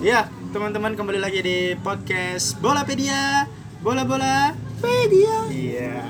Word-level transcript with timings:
Ya, 0.00 0.32
teman-teman 0.50 0.96
kembali 0.96 1.20
lagi 1.20 1.40
di 1.44 1.58
podcast 1.78 2.56
Bolapedia. 2.58 3.44
Bola-bola 3.84 4.56
pedia. 4.80 5.44
Iya. 5.48 6.00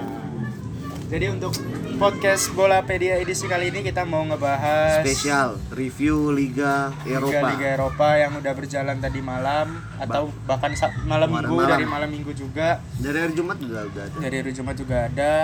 Jadi 1.11 1.27
untuk 1.27 1.51
podcast 1.99 2.55
Bolapedia 2.55 3.19
edisi 3.19 3.51
kali 3.51 3.75
ini 3.75 3.83
kita 3.83 4.07
mau 4.07 4.23
ngebahas 4.23 5.03
spesial 5.03 5.59
review 5.75 6.31
Liga 6.31 6.95
Eropa. 7.03 7.35
Liga 7.35 7.51
Liga 7.51 7.67
Eropa 7.75 8.09
yang 8.15 8.33
udah 8.39 8.53
berjalan 8.55 8.97
tadi 9.03 9.19
malam 9.19 9.83
atau 9.99 10.31
bahkan 10.47 10.71
sa- 10.79 10.95
malam 11.03 11.27
minggu 11.27 11.51
malam. 11.51 11.71
dari 11.75 11.87
malam 11.87 12.09
minggu 12.09 12.31
juga. 12.31 12.79
Dari 12.95 13.19
hari 13.19 13.35
Jumat 13.35 13.59
udah 13.59 13.81
ada. 13.91 14.03
Dari 14.23 14.37
hari 14.39 14.53
Jumat 14.55 14.75
juga 14.79 14.97
ada 15.11 15.35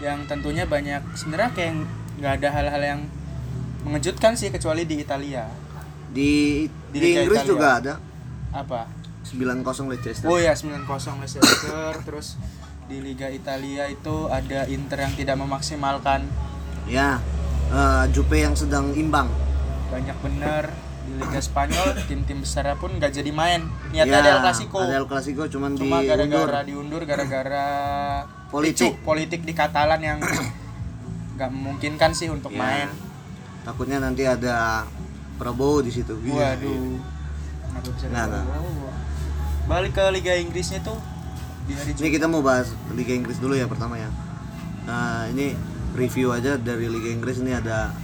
yang 0.00 0.24
tentunya 0.24 0.64
banyak 0.64 1.12
sebenarnya 1.12 1.52
kayak 1.52 1.72
nggak 2.16 2.32
ada 2.40 2.48
hal-hal 2.56 2.82
yang 2.82 3.00
mengejutkan 3.84 4.32
sih 4.32 4.48
kecuali 4.48 4.88
di 4.88 4.96
Italia. 4.96 5.44
Di 6.10 6.64
Di 6.90 6.98
di, 6.98 7.08
Inggris 7.16 7.38
Italia. 7.38 7.50
juga 7.50 7.68
ada 7.76 7.94
Apa? 8.52 8.80
9-0 9.22 9.62
Leicester. 9.88 10.26
Oh 10.26 10.36
ya 10.36 10.52
9-0 10.52 10.82
Leicester 11.18 11.92
terus 12.02 12.34
di 12.84 12.98
Liga 12.98 13.30
Italia 13.30 13.86
itu 13.86 14.26
ada 14.26 14.66
Inter 14.66 14.98
yang 15.00 15.14
tidak 15.14 15.36
memaksimalkan 15.36 16.26
Ya. 16.84 17.22
eh, 17.68 18.04
Jupe 18.10 18.34
yang 18.36 18.52
sedang 18.52 18.90
imbang. 18.92 19.30
banyak 19.86 20.14
bener 20.18 20.70
di 21.00 21.12
Liga 21.16 21.38
Spanyol 21.38 21.94
tim-tim 22.08 22.38
besar 22.40 22.74
pun 22.74 22.90
nggak 22.92 23.10
jadi 23.12 23.30
main 23.30 23.62
niatnya 23.88 24.10
Ya, 24.12 24.20
ada 24.20 24.30
El 24.32 24.40
Clasico 24.40 24.78
Ada 24.80 24.94
El 24.96 25.06
Clasico 25.06 25.42
cuman 25.46 25.70
cuma 25.74 25.98
gara-gara 26.00 26.62
diundur 26.62 27.02
gara-gara 27.04 27.66
Politik. 28.48 28.86
ricuh 28.86 28.94
politik 29.00 29.40
di 29.42 29.50
Katalan 29.52 29.98
yang 30.00 30.18
nggak 31.34 31.50
memungkinkan 31.50 32.10
sih 32.10 32.26
untuk 32.26 32.50
Ya. 32.50 32.58
main 32.58 32.88
Takutnya 33.60 33.98
nanti 33.98 34.24
ada 34.24 34.82
Prabowo 35.40 35.80
di 35.80 35.88
situ. 35.88 36.12
Iya, 36.20 36.60
iya. 36.60 36.78
waduh 37.72 37.94
ada 37.96 38.20
nggak. 38.28 38.44
Prabowo? 38.44 38.88
balik 39.70 39.94
ke 39.94 40.04
Liga 40.10 40.34
Inggrisnya 40.34 40.82
tuh 40.82 40.98
Ini 41.70 42.10
kita 42.10 42.26
mau 42.26 42.42
bahas 42.42 42.74
Liga 42.98 43.14
Inggris 43.14 43.38
dulu 43.38 43.54
ya 43.54 43.70
pertama 43.70 43.94
ya. 43.94 44.10
Nah, 44.90 45.30
ini 45.30 45.54
review 45.94 46.34
aja 46.34 46.58
dari 46.58 46.90
Liga 46.90 47.14
Inggris 47.14 47.38
ini 47.38 47.54
ada 47.54 47.94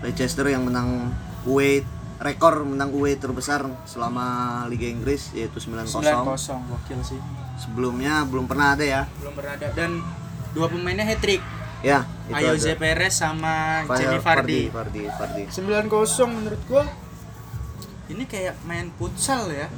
Leicester 0.00 0.48
yang 0.48 0.64
menang 0.64 1.12
away 1.44 1.84
rekor 2.16 2.64
menang 2.64 2.96
away 2.96 3.20
terbesar 3.20 3.68
selama 3.84 4.64
Liga 4.72 4.88
Inggris 4.88 5.36
yaitu 5.36 5.60
9-0. 5.60 6.00
9-0 6.00 6.72
gokil 6.72 7.00
sih 7.04 7.20
Sebelumnya 7.60 8.24
belum 8.24 8.48
pernah 8.48 8.72
ada 8.72 8.84
ya. 8.86 9.02
belum 9.20 9.34
pernah 9.36 9.52
ada 9.60 9.68
dan 9.76 10.00
dua 10.56 10.66
pemainnya 10.72 11.04
hat 11.04 11.20
trick 11.20 11.42
Ya, 11.84 12.00
itu 12.26 12.48
ada. 12.64 12.74
Perez 12.74 13.12
sama 13.12 13.84
Fire- 13.84 14.00
Jamie 14.00 14.18
Vardy. 14.18 14.62
Vardy, 14.68 15.02
Vardy. 15.06 15.42
9-0 15.46 15.84
menurut 16.26 16.62
gua 16.64 16.84
ini 18.06 18.24
kayak 18.24 18.56
main 18.62 18.88
futsal 18.90 19.48
ya. 19.48 19.68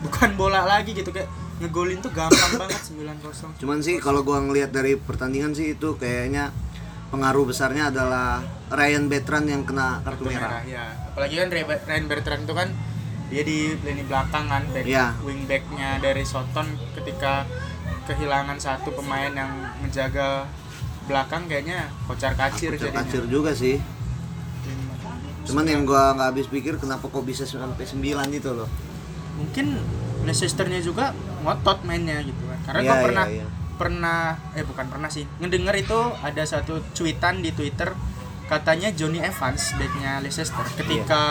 Bukan 0.00 0.34
bola 0.34 0.64
lagi 0.64 0.92
gitu 0.92 1.08
kayak 1.08 1.28
ngegolin 1.58 2.00
tuh 2.00 2.10
gampang 2.10 2.56
banget 2.60 2.80
9-0. 2.82 3.60
Cuman 3.60 3.78
sih 3.78 3.96
kalau 3.98 4.20
gua 4.20 4.40
ngelihat 4.40 4.70
dari 4.70 4.96
pertandingan 4.96 5.52
sih 5.52 5.72
itu 5.72 5.94
kayaknya 5.94 6.50
pengaruh 7.08 7.44
besarnya 7.44 7.88
adalah 7.88 8.40
Ryan 8.68 9.06
Bertrand 9.06 9.44
yang 9.44 9.62
kena 9.62 10.00
kartu 10.00 10.24
merah. 10.26 10.64
ya. 10.64 10.88
Apalagi 11.06 11.36
kan 11.36 11.48
Ryan 11.84 12.06
Bertrand 12.08 12.42
itu 12.42 12.54
kan 12.54 12.68
dia 13.28 13.42
di 13.42 13.76
lini 13.78 14.02
belakang 14.02 14.44
kan 14.46 14.64
back 14.68 14.84
Iya. 14.84 15.16
wing 15.20 15.44
backnya 15.44 15.96
dari 15.98 16.20
Soton 16.22 16.64
ketika 16.92 17.44
kehilangan 18.02 18.56
satu 18.56 18.92
pemain 18.92 19.28
yang 19.30 19.48
menjaga 19.78 20.44
belakang 21.12 21.44
kayaknya 21.44 21.92
kocar 22.08 22.32
kacir 22.32 22.72
jadinya. 22.80 23.04
kacir 23.04 23.22
juga 23.28 23.52
sih. 23.52 23.76
Cuman 25.44 25.68
yang 25.68 25.84
gua 25.84 26.16
nggak 26.16 26.28
habis 26.32 26.48
pikir 26.48 26.80
kenapa 26.80 27.04
kok 27.12 27.24
bisa 27.28 27.44
sampai 27.44 27.84
9 27.84 28.00
itu 28.32 28.50
loh. 28.50 28.70
mungkin 29.32 29.80
Leicesternya 30.22 30.78
juga 30.84 31.16
ngotot 31.42 31.82
mainnya 31.82 32.22
gitu 32.22 32.46
kan 32.46 32.58
karena 32.68 32.80
gue 32.84 32.94
iya, 32.94 33.02
pernah 33.02 33.26
iya. 33.26 33.46
pernah 33.74 34.20
eh 34.54 34.62
bukan 34.62 34.86
pernah 34.86 35.10
sih 35.10 35.26
ngedenger 35.42 35.74
itu 35.82 35.98
ada 36.22 36.42
satu 36.46 36.78
cuitan 36.94 37.42
di 37.42 37.50
Twitter 37.50 37.90
katanya 38.46 38.94
Johnny 38.94 39.18
Evans 39.18 39.74
backnya 39.74 40.22
Leicester 40.22 40.62
ketika 40.78 41.22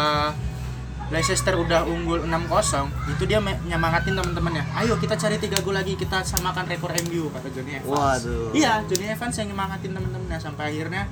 Leicester 1.11 1.53
udah 1.53 1.83
unggul 1.83 2.23
6-0 2.23 2.87
itu 3.11 3.23
dia 3.25 3.37
nyemangatin 3.39 4.15
teman-temannya 4.15 4.63
ayo 4.75 4.95
kita 4.95 5.13
cari 5.13 5.35
tiga 5.37 5.59
gol 5.59 5.73
lagi 5.73 5.93
kita 5.93 6.23
samakan 6.23 6.65
rekor 6.65 6.89
MU 7.03 7.27
kata 7.29 7.51
Johnny 7.51 7.75
Evans 7.75 7.91
Waduh. 7.91 8.55
iya 8.55 8.79
Johnny 8.81 9.07
Evans 9.07 9.35
yang 9.35 9.51
nyemangatin 9.51 9.91
teman-temannya 9.91 10.39
sampai 10.39 10.71
akhirnya 10.71 11.03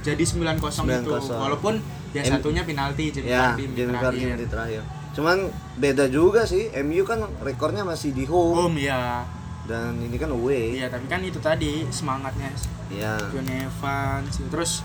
jadi 0.00 0.20
9-0 0.20 0.60
itu 0.96 1.12
9-0. 1.12 1.28
walaupun 1.30 1.74
ya 2.10 2.20
M- 2.22 2.28
satunya 2.30 2.62
penalti 2.62 3.04
Jamie 3.10 3.28
Ya, 3.30 3.52
Vardy 3.52 3.64
terakhir. 3.76 4.36
terakhir. 4.46 4.82
Cuman 5.14 5.48
beda 5.76 6.04
juga 6.06 6.44
sih. 6.44 6.68
MU 6.82 7.02
kan 7.02 7.22
rekornya 7.40 7.82
masih 7.82 8.10
di 8.10 8.24
home 8.24 8.68
Home 8.68 8.78
ya 8.78 9.24
dan 9.64 9.96
ini 9.96 10.14
kan 10.14 10.28
away. 10.28 10.76
Iya, 10.76 10.88
tapi 10.88 11.06
kan 11.06 11.20
itu 11.20 11.38
tadi 11.38 11.88
semangatnya 11.88 12.52
Ya. 12.86 13.16
Johnny 13.28 13.64
Evans 13.64 14.44
terus 14.44 14.84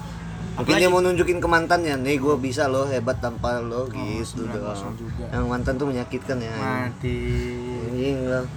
Mungkin 0.60 0.76
apalagi- 0.76 0.84
dia 0.84 0.92
mau 0.92 1.00
nunjukin 1.00 1.40
ke 1.40 1.48
mantannya, 1.48 1.96
nih 1.96 2.20
gue 2.20 2.36
bisa 2.36 2.68
loh 2.68 2.84
hebat 2.86 3.18
tanpa 3.18 3.64
lo 3.64 3.88
gitu 3.88 4.44
9-0 4.44 4.60
doang. 4.60 4.96
juga. 4.96 5.26
Yang 5.32 5.46
mantan 5.48 5.74
tuh 5.80 5.88
menyakitkan 5.88 6.38
ya. 6.38 6.52
mati. 6.52 7.20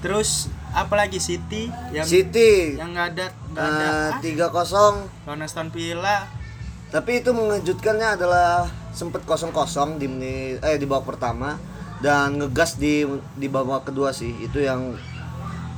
Terus 0.03 0.51
apalagi 0.71 1.19
City 1.19 1.71
yang 1.91 2.07
City 2.07 2.75
yang 2.75 2.95
nggak 2.95 3.09
ada 3.15 3.27
eh, 3.29 3.61
ah, 3.61 4.09
tiga 4.19 4.51
kosong. 4.51 5.07
lawan 5.25 5.43
Aston 5.43 5.69
Villa. 5.71 6.27
Tapi 6.93 7.25
itu 7.25 7.33
mengejutkannya 7.33 8.21
adalah 8.21 8.69
sempet 8.93 9.25
kosong-kosong 9.25 9.97
di 9.97 10.07
menit 10.07 10.61
eh 10.61 10.77
di 10.77 10.85
babak 10.85 11.17
pertama 11.17 11.57
dan 12.05 12.37
ngegas 12.37 12.77
di 12.77 13.07
di 13.35 13.47
babak 13.49 13.89
kedua 13.89 14.13
sih. 14.13 14.31
Itu 14.43 14.61
yang 14.61 14.95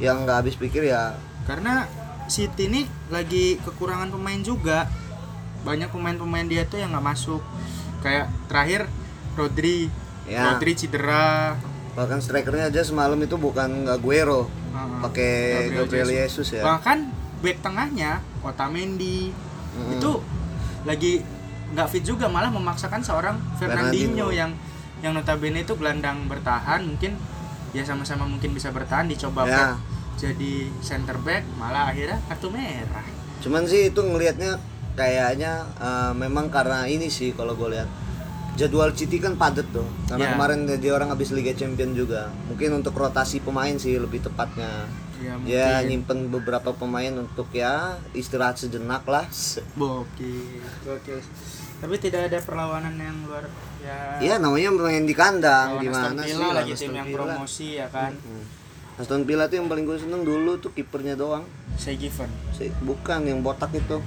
yang 0.00 0.26
nggak 0.26 0.42
habis 0.42 0.56
pikir 0.56 0.84
ya. 0.84 1.14
Karena 1.44 1.86
City 2.24 2.66
ini 2.66 2.82
lagi 3.08 3.60
kekurangan 3.60 4.08
pemain 4.10 4.40
juga. 4.40 4.88
Banyak 5.64 5.88
pemain-pemain 5.90 6.44
dia 6.44 6.62
tuh 6.64 6.78
yang 6.78 6.92
nggak 6.92 7.02
masuk. 7.04 7.40
Kayak 8.00 8.28
terakhir 8.46 8.86
Rodri. 9.34 9.88
Ya. 10.24 10.52
Rodri 10.52 10.72
cedera. 10.72 11.56
Bahkan 11.94 12.18
strikernya 12.20 12.68
aja 12.68 12.82
semalam 12.82 13.16
itu 13.16 13.36
bukan 13.36 13.86
Aguero, 13.86 14.50
Heeh. 14.72 14.98
pakai 15.00 15.32
Gabriel 15.70 15.86
Gabriel 15.86 16.08
Jesus 16.26 16.50
ya. 16.50 16.62
Bahkan 16.66 16.98
back 17.38 17.60
tengahnya 17.60 18.18
Otamendi 18.40 19.30
Mm-mm. 19.30 19.94
itu 19.94 20.10
lagi 20.82 21.22
nggak 21.70 21.88
fit 21.88 22.02
juga 22.02 22.26
malah 22.26 22.48
memaksakan 22.48 23.00
seorang 23.00 23.36
Fernandinho 23.56 24.26
Fernandinho. 24.26 24.28
yang 24.30 24.50
yang 25.00 25.12
notabene 25.12 25.60
itu 25.60 25.74
gelandang 25.74 26.24
bertahan 26.24 26.82
mungkin 26.82 27.14
ya 27.70 27.82
sama-sama 27.82 28.24
mungkin 28.24 28.52
bisa 28.52 28.70
bertahan 28.70 29.04
dicoba 29.04 29.44
Ya. 29.44 29.76
jadi 30.16 30.70
center 30.80 31.18
back 31.20 31.44
malah 31.54 31.90
akhirnya 31.90 32.18
kartu 32.26 32.48
merah. 32.48 33.04
Cuman 33.38 33.66
sih 33.66 33.90
itu 33.90 34.00
ngelihatnya 34.00 34.56
kayaknya 34.94 35.66
eh, 35.78 36.12
memang 36.14 36.50
karena 36.50 36.86
ini 36.86 37.10
sih 37.10 37.34
kalau 37.34 37.54
gue 37.58 37.74
lihat 37.74 37.90
jadwal 38.54 38.90
City 38.94 39.18
kan 39.18 39.34
padat 39.34 39.66
tuh. 39.74 39.86
Karena 40.06 40.34
kemarin 40.34 40.66
dia 40.78 40.92
orang 40.94 41.10
habis 41.10 41.34
Liga 41.34 41.52
Champion 41.54 41.92
juga. 41.92 42.30
Mungkin 42.50 42.82
untuk 42.82 42.94
rotasi 42.94 43.42
pemain 43.42 43.74
sih 43.76 43.98
lebih 43.98 44.22
tepatnya. 44.22 44.86
Ya 45.22 45.32
mungkin. 45.38 45.50
Ya 45.50 45.82
nyimpen 45.82 46.18
beberapa 46.30 46.70
pemain 46.74 47.12
untuk 47.18 47.50
ya 47.50 47.98
istirahat 48.14 48.58
sejenak 48.58 49.06
lah. 49.06 49.26
Bokil, 49.78 50.62
gokil. 50.86 51.18
Tapi 51.82 51.94
tidak 52.00 52.32
ada 52.32 52.38
perlawanan 52.40 52.94
yang 52.96 53.16
luar 53.26 53.44
ya. 53.82 53.98
Iya 54.22 54.34
namanya 54.40 54.72
main 54.72 55.04
di 55.04 55.12
kandang 55.12 55.76
Aston 55.76 55.84
gimana 55.84 56.20
sih? 56.24 56.38
Villa 56.38 56.54
lagi 56.54 56.72
tim 56.78 56.94
yang 56.94 57.08
promosi 57.10 57.68
ya 57.76 57.86
kan. 57.90 58.14
Hmm. 58.14 58.44
Aston 58.94 59.26
Villa 59.26 59.50
tuh 59.50 59.58
yang 59.58 59.66
paling 59.66 59.84
gue 59.84 59.98
seneng 59.98 60.22
dulu 60.22 60.62
tuh 60.62 60.70
kipernya 60.70 61.18
doang. 61.18 61.42
Saya 61.74 61.98
given. 61.98 62.30
Bukan 62.86 63.26
yang 63.26 63.42
botak 63.42 63.74
itu. 63.74 63.98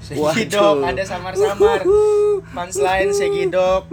Segidok 0.00 0.84
ada 0.84 1.02
samar-samar. 1.02 1.80
Punchline 2.52 3.10
Segidok. 3.10 3.90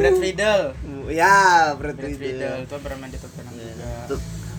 Brad 0.00 0.16
Friedel. 0.18 0.62
Ya, 1.06 1.70
Brad 1.78 1.94
Brad 1.94 2.10
itu 2.18 2.76
bermain 2.82 3.10
di 3.10 3.18
Tottenham 3.20 3.54
Ya, 3.54 3.70
juga. 3.70 4.16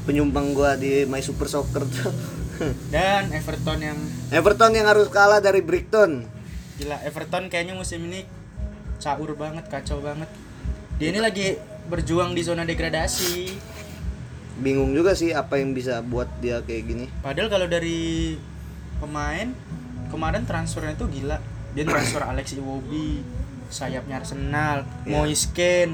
Penyumbang 0.07 0.55
gua 0.55 0.79
di 0.79 1.03
My 1.03 1.19
Super 1.19 1.51
Soccer 1.51 1.83
tuh. 1.83 2.13
Dan 2.93 3.29
Everton 3.29 3.79
yang 3.83 3.99
Everton 4.31 4.71
yang 4.73 4.87
harus 4.87 5.11
kalah 5.11 5.43
dari 5.43 5.61
Brighton. 5.61 6.25
gila 6.77 6.97
Everton 7.03 7.49
kayaknya 7.49 7.73
musim 7.73 8.05
ini 8.05 8.21
caur 8.97 9.33
banget, 9.33 9.65
kacau 9.67 9.97
banget. 9.99 10.29
Dia 10.97 11.09
ini 11.13 11.21
lagi 11.21 11.57
berjuang 11.85 12.33
di 12.33 12.41
zona 12.41 12.65
degradasi. 12.65 13.53
Bingung 14.57 14.93
juga 14.93 15.13
sih 15.13 15.33
apa 15.33 15.61
yang 15.61 15.73
bisa 15.73 16.01
buat 16.01 16.25
dia 16.41 16.61
kayak 16.65 16.83
gini. 16.85 17.05
Padahal 17.21 17.49
kalau 17.49 17.67
dari 17.69 18.37
pemain 18.97 19.53
kemarin 20.07 20.43
transfernya 20.43 20.93
itu 20.93 21.05
gila. 21.07 21.37
Dia 21.73 21.83
transfer 21.83 22.23
Alex 22.31 22.53
Iwobi, 22.53 23.21
sayapnya 23.67 24.19
Arsenal, 24.19 24.83
Iya. 25.03 25.11
Moise. 25.13 25.89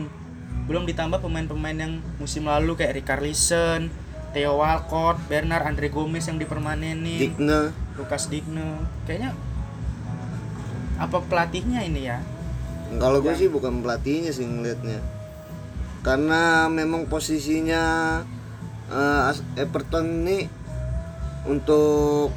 Belum 0.64 0.84
ditambah 0.84 1.20
pemain-pemain 1.20 1.76
yang 1.76 1.94
musim 2.16 2.46
lalu 2.46 2.74
kayak 2.74 2.96
Richarlison, 2.96 3.92
Theo 4.32 4.58
Walcott, 4.58 5.20
Bernard, 5.28 5.66
Andre 5.66 5.90
Gomez 5.90 6.24
yang 6.24 6.38
dipermanenin, 6.38 7.20
Digne. 7.20 7.76
Lukas 7.94 8.32
Digne. 8.32 8.80
Kayaknya 9.04 9.36
apa 10.96 11.20
pelatihnya 11.22 11.84
ini 11.84 12.06
ya? 12.06 12.22
Kalau 12.96 13.20
gue 13.20 13.34
sih 13.34 13.50
bukan 13.50 13.82
pelatihnya 13.82 14.30
sih 14.30 14.46
ngelihatnya. 14.46 15.02
karena 16.00 16.68
memang 16.68 17.08
posisinya 17.08 18.20
As- 18.92 19.40
Everton 19.56 20.04
ini 20.22 20.52
untuk 21.44 22.28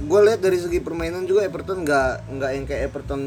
gue 0.00 0.20
lihat 0.24 0.40
dari 0.40 0.56
segi 0.56 0.80
permainan 0.80 1.28
juga 1.28 1.44
Everton 1.44 1.84
nggak 1.84 2.32
nggak 2.32 2.50
yang 2.56 2.64
kayak 2.64 2.82
Everton 2.88 3.22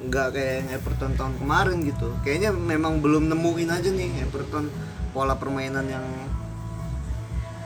nggak 0.00 0.28
kayak 0.32 0.52
yang 0.64 0.68
Everton 0.80 1.12
tahun 1.12 1.34
kemarin 1.36 1.78
gitu. 1.84 2.08
Kayaknya 2.24 2.50
memang 2.56 3.04
belum 3.04 3.28
nemuin 3.28 3.68
aja 3.68 3.90
nih 3.92 4.24
Everton 4.24 4.72
pola 5.12 5.36
permainan 5.36 5.84
yang 5.84 6.06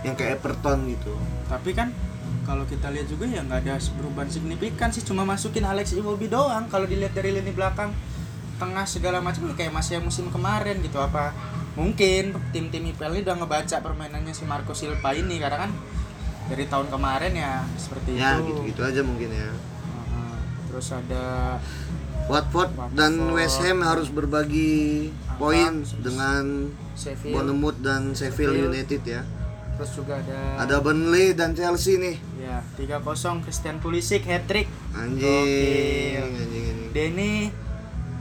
yang 0.02 0.18
kayak 0.18 0.42
Everton 0.42 0.90
gitu. 0.90 1.14
Tapi 1.46 1.70
kan 1.78 1.94
kalau 2.42 2.66
kita 2.66 2.90
lihat 2.90 3.06
juga 3.06 3.30
ya 3.30 3.40
nggak 3.46 3.70
ada 3.70 3.78
perubahan 3.78 4.28
signifikan 4.28 4.90
sih. 4.90 5.06
Cuma 5.06 5.22
masukin 5.22 5.62
Alex 5.62 5.94
Iwobi 5.94 6.26
doang. 6.26 6.66
Kalau 6.66 6.90
dilihat 6.90 7.14
dari 7.14 7.30
lini 7.30 7.54
belakang 7.54 7.94
tengah 8.58 8.86
segala 8.86 9.18
macam 9.22 9.46
ya 9.50 9.54
kayak 9.54 9.70
masih 9.70 10.02
musim 10.02 10.26
kemarin 10.34 10.82
gitu. 10.82 10.98
Apa 10.98 11.30
mungkin 11.78 12.34
tim-tim 12.50 12.82
IPL 12.90 13.14
ini 13.14 13.22
udah 13.22 13.36
ngebaca 13.38 13.76
permainannya 13.78 14.34
si 14.34 14.42
Marco 14.42 14.74
Silva 14.74 15.14
ini? 15.14 15.38
Karena 15.38 15.70
kan 15.70 15.72
dari 16.44 16.64
tahun 16.68 16.86
kemarin 16.92 17.32
ya 17.32 17.64
seperti 17.80 18.20
ya 18.20 18.36
itu. 18.40 18.52
gitu-gitu 18.52 18.80
aja 18.84 19.00
mungkin 19.00 19.30
ya. 19.32 19.50
Terus 20.68 20.86
ada 20.90 21.24
Watford 22.26 22.70
dan. 22.98 23.32
West 23.32 23.62
Ham 23.62 23.84
harus 23.84 24.08
berbagi 24.10 25.12
poin 25.38 25.86
dengan 26.02 26.70
Sheffield. 26.98 27.34
Bournemouth 27.34 27.78
dan 27.80 28.12
Sheffield 28.12 28.54
Sheffield. 28.58 28.74
United 28.74 29.02
ya. 29.06 29.22
Terus 29.74 29.90
juga 29.98 30.22
ada 30.22 30.38
ada 30.62 30.76
Burnley 30.78 31.34
dan 31.34 31.54
Chelsea 31.54 31.98
nih. 31.98 32.16
Ya 32.38 32.62
3-0 32.78 33.42
Christian 33.42 33.82
Pulisic 33.82 34.22
hat 34.26 34.46
trick 34.46 34.70
anjing 34.94 36.22
anjing 36.22 36.44
anjing. 36.46 36.78
Ini 36.94 37.30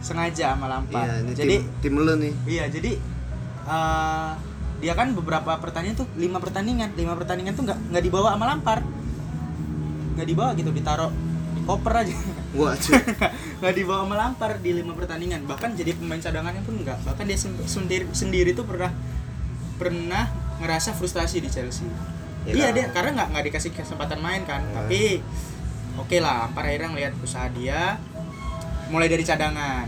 sengaja 0.03 0.53
sama 0.53 0.67
Lampard. 0.67 1.07
Iya 1.07 1.13
ini 1.23 1.31
jadi 1.33 1.55
tim, 1.79 1.95
tim 1.95 2.03
lu 2.03 2.13
nih. 2.19 2.33
Iya, 2.43 2.63
jadi 2.67 2.91
eh, 3.65 4.31
dia 4.83 4.93
kan 4.93 5.15
beberapa 5.15 5.55
pertandingan 5.55 6.03
tuh 6.03 6.07
lima 6.19 6.43
pertandingan, 6.43 6.91
lima 6.93 7.15
pertandingan 7.15 7.55
tuh 7.55 7.63
nggak 7.63 7.79
nggak 7.95 8.03
dibawa 8.03 8.35
sama 8.35 8.45
Lampard, 8.51 8.83
nggak 10.19 10.27
dibawa 10.27 10.51
gitu, 10.59 10.69
ditaruh 10.75 11.11
di 11.55 11.61
koper 11.63 11.93
aja, 12.03 12.11
nggak 13.63 13.73
dibawa 13.73 14.03
sama 14.03 14.15
Lampard 14.19 14.59
di 14.59 14.71
lima 14.75 14.91
pertandingan, 14.91 15.47
bahkan 15.47 15.71
jadi 15.71 15.95
pemain 15.95 16.19
cadangannya 16.19 16.61
pun 16.61 16.75
nggak, 16.83 16.99
bahkan 17.07 17.23
dia 17.23 17.39
sen- 17.39 17.63
sendiri 17.63 18.11
sendiri 18.11 18.51
tuh 18.51 18.67
pernah 18.67 18.91
pernah 19.79 20.27
ngerasa 20.59 20.91
frustasi 20.93 21.39
di 21.39 21.47
Chelsea. 21.47 21.87
Ya 22.43 22.51
iya 22.51 22.67
dia 22.75 22.85
karena 22.91 23.23
nggak 23.23 23.27
nggak 23.31 23.43
dikasih 23.47 23.71
kesempatan 23.71 24.19
main 24.19 24.43
kan, 24.43 24.59
Ya. 24.67 24.83
tapi 24.83 25.23
oke 25.95 26.17
lah, 26.19 26.51
Lampard 26.51 26.67
akhirnya 26.67 26.89
ngeliat 26.91 27.13
usaha 27.23 27.47
dia, 27.55 27.95
mulai 28.91 29.07
dari 29.07 29.23
cadangan, 29.23 29.87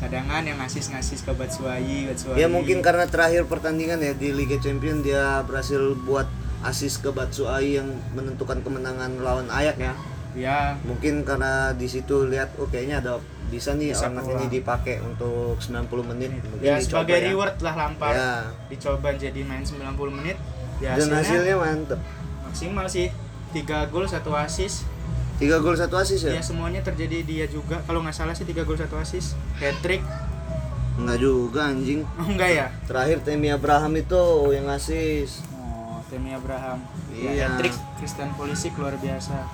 cadangan 0.00 0.42
yang 0.48 0.56
ngasih-ngasih 0.56 1.18
ke 1.20 1.32
Batshuayi, 1.36 2.08
Batshuayi. 2.08 2.40
ya 2.40 2.48
mungkin 2.48 2.80
karena 2.80 3.04
terakhir 3.04 3.44
pertandingan 3.44 4.00
ya 4.00 4.16
di 4.16 4.32
Liga 4.32 4.56
Champions 4.56 5.04
dia 5.04 5.44
berhasil 5.44 5.92
buat 6.08 6.24
asis 6.64 7.04
ke 7.04 7.12
Batshuayi 7.12 7.76
yang 7.80 7.88
menentukan 8.16 8.64
kemenangan 8.64 9.20
lawan 9.20 9.52
Ayak 9.52 9.76
ya. 9.76 9.92
Ya. 10.30 10.78
Mungkin 10.86 11.26
karena 11.26 11.74
di 11.74 11.90
situ 11.90 12.24
lihat 12.30 12.54
oh 12.56 12.70
kayaknya 12.70 13.02
ada 13.02 13.18
bisa 13.50 13.74
nih 13.74 13.90
Bisa 13.90 14.06
ini 14.14 14.46
dipakai 14.46 15.02
untuk 15.02 15.58
90 15.58 15.90
menit. 16.06 16.30
Mungkin 16.38 16.62
ya 16.62 16.78
sebagai 16.78 17.18
ya. 17.18 17.34
reward 17.34 17.58
lah 17.58 17.74
Lampard. 17.74 18.14
Ya. 18.14 18.34
Dicoba 18.70 19.10
jadi 19.18 19.42
main 19.42 19.66
90 19.66 19.90
menit. 20.14 20.38
Ya 20.78 20.96
dan 20.96 21.12
hasilnya, 21.12 21.18
hasilnya 21.20 21.56
mantep. 21.58 22.00
maksimal 22.46 22.86
sih. 22.86 23.10
3 23.50 23.90
gol 23.90 24.06
1 24.06 24.22
assist 24.46 24.86
tiga 25.40 25.56
gol 25.58 25.72
satu 25.74 25.96
asis 25.96 26.28
ya? 26.28 26.36
Ya 26.36 26.44
semuanya 26.44 26.84
terjadi 26.84 27.24
dia 27.24 27.46
juga. 27.48 27.80
Kalau 27.88 28.04
nggak 28.04 28.12
salah 28.14 28.36
sih 28.36 28.44
3 28.44 28.62
gol 28.68 28.76
1 28.76 28.86
assist. 29.00 29.34
Hat 29.56 29.74
trick 29.80 30.04
Enggak 31.00 31.18
juga 31.18 31.72
anjing. 31.72 32.04
Oh 32.20 32.28
enggak 32.28 32.50
ya? 32.52 32.66
Terakhir 32.84 33.24
Temi 33.24 33.48
Abraham 33.48 33.96
itu 33.96 34.20
yang 34.52 34.68
asis 34.68 35.40
oh 35.56 36.04
Temi 36.12 36.36
Abraham. 36.36 36.84
Iya. 37.16 37.30
ya, 37.32 37.44
hat 37.48 37.56
trick 37.56 37.74
Christian 37.96 38.30
Pulisic 38.36 38.76
luar 38.76 39.00
biasa. 39.00 39.48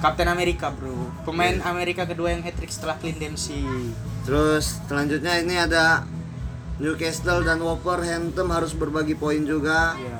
Kapten 0.00 0.32
Amerika 0.32 0.72
bro. 0.72 0.96
Pemain 1.28 1.60
Iya. 1.60 1.68
Amerika 1.68 2.08
kedua 2.08 2.32
yang 2.32 2.40
hat 2.40 2.56
trick 2.56 2.72
setelah 2.72 2.96
Clint 2.96 3.20
Dempsey. 3.20 3.68
Terus 4.24 4.80
selanjutnya 4.88 5.44
ini 5.44 5.60
ada 5.60 6.08
Newcastle 6.80 7.44
dan 7.44 7.60
Wolverhampton 7.60 8.48
harus 8.48 8.72
berbagi 8.72 9.12
poin 9.12 9.44
juga. 9.44 9.92
Ya 9.94 10.18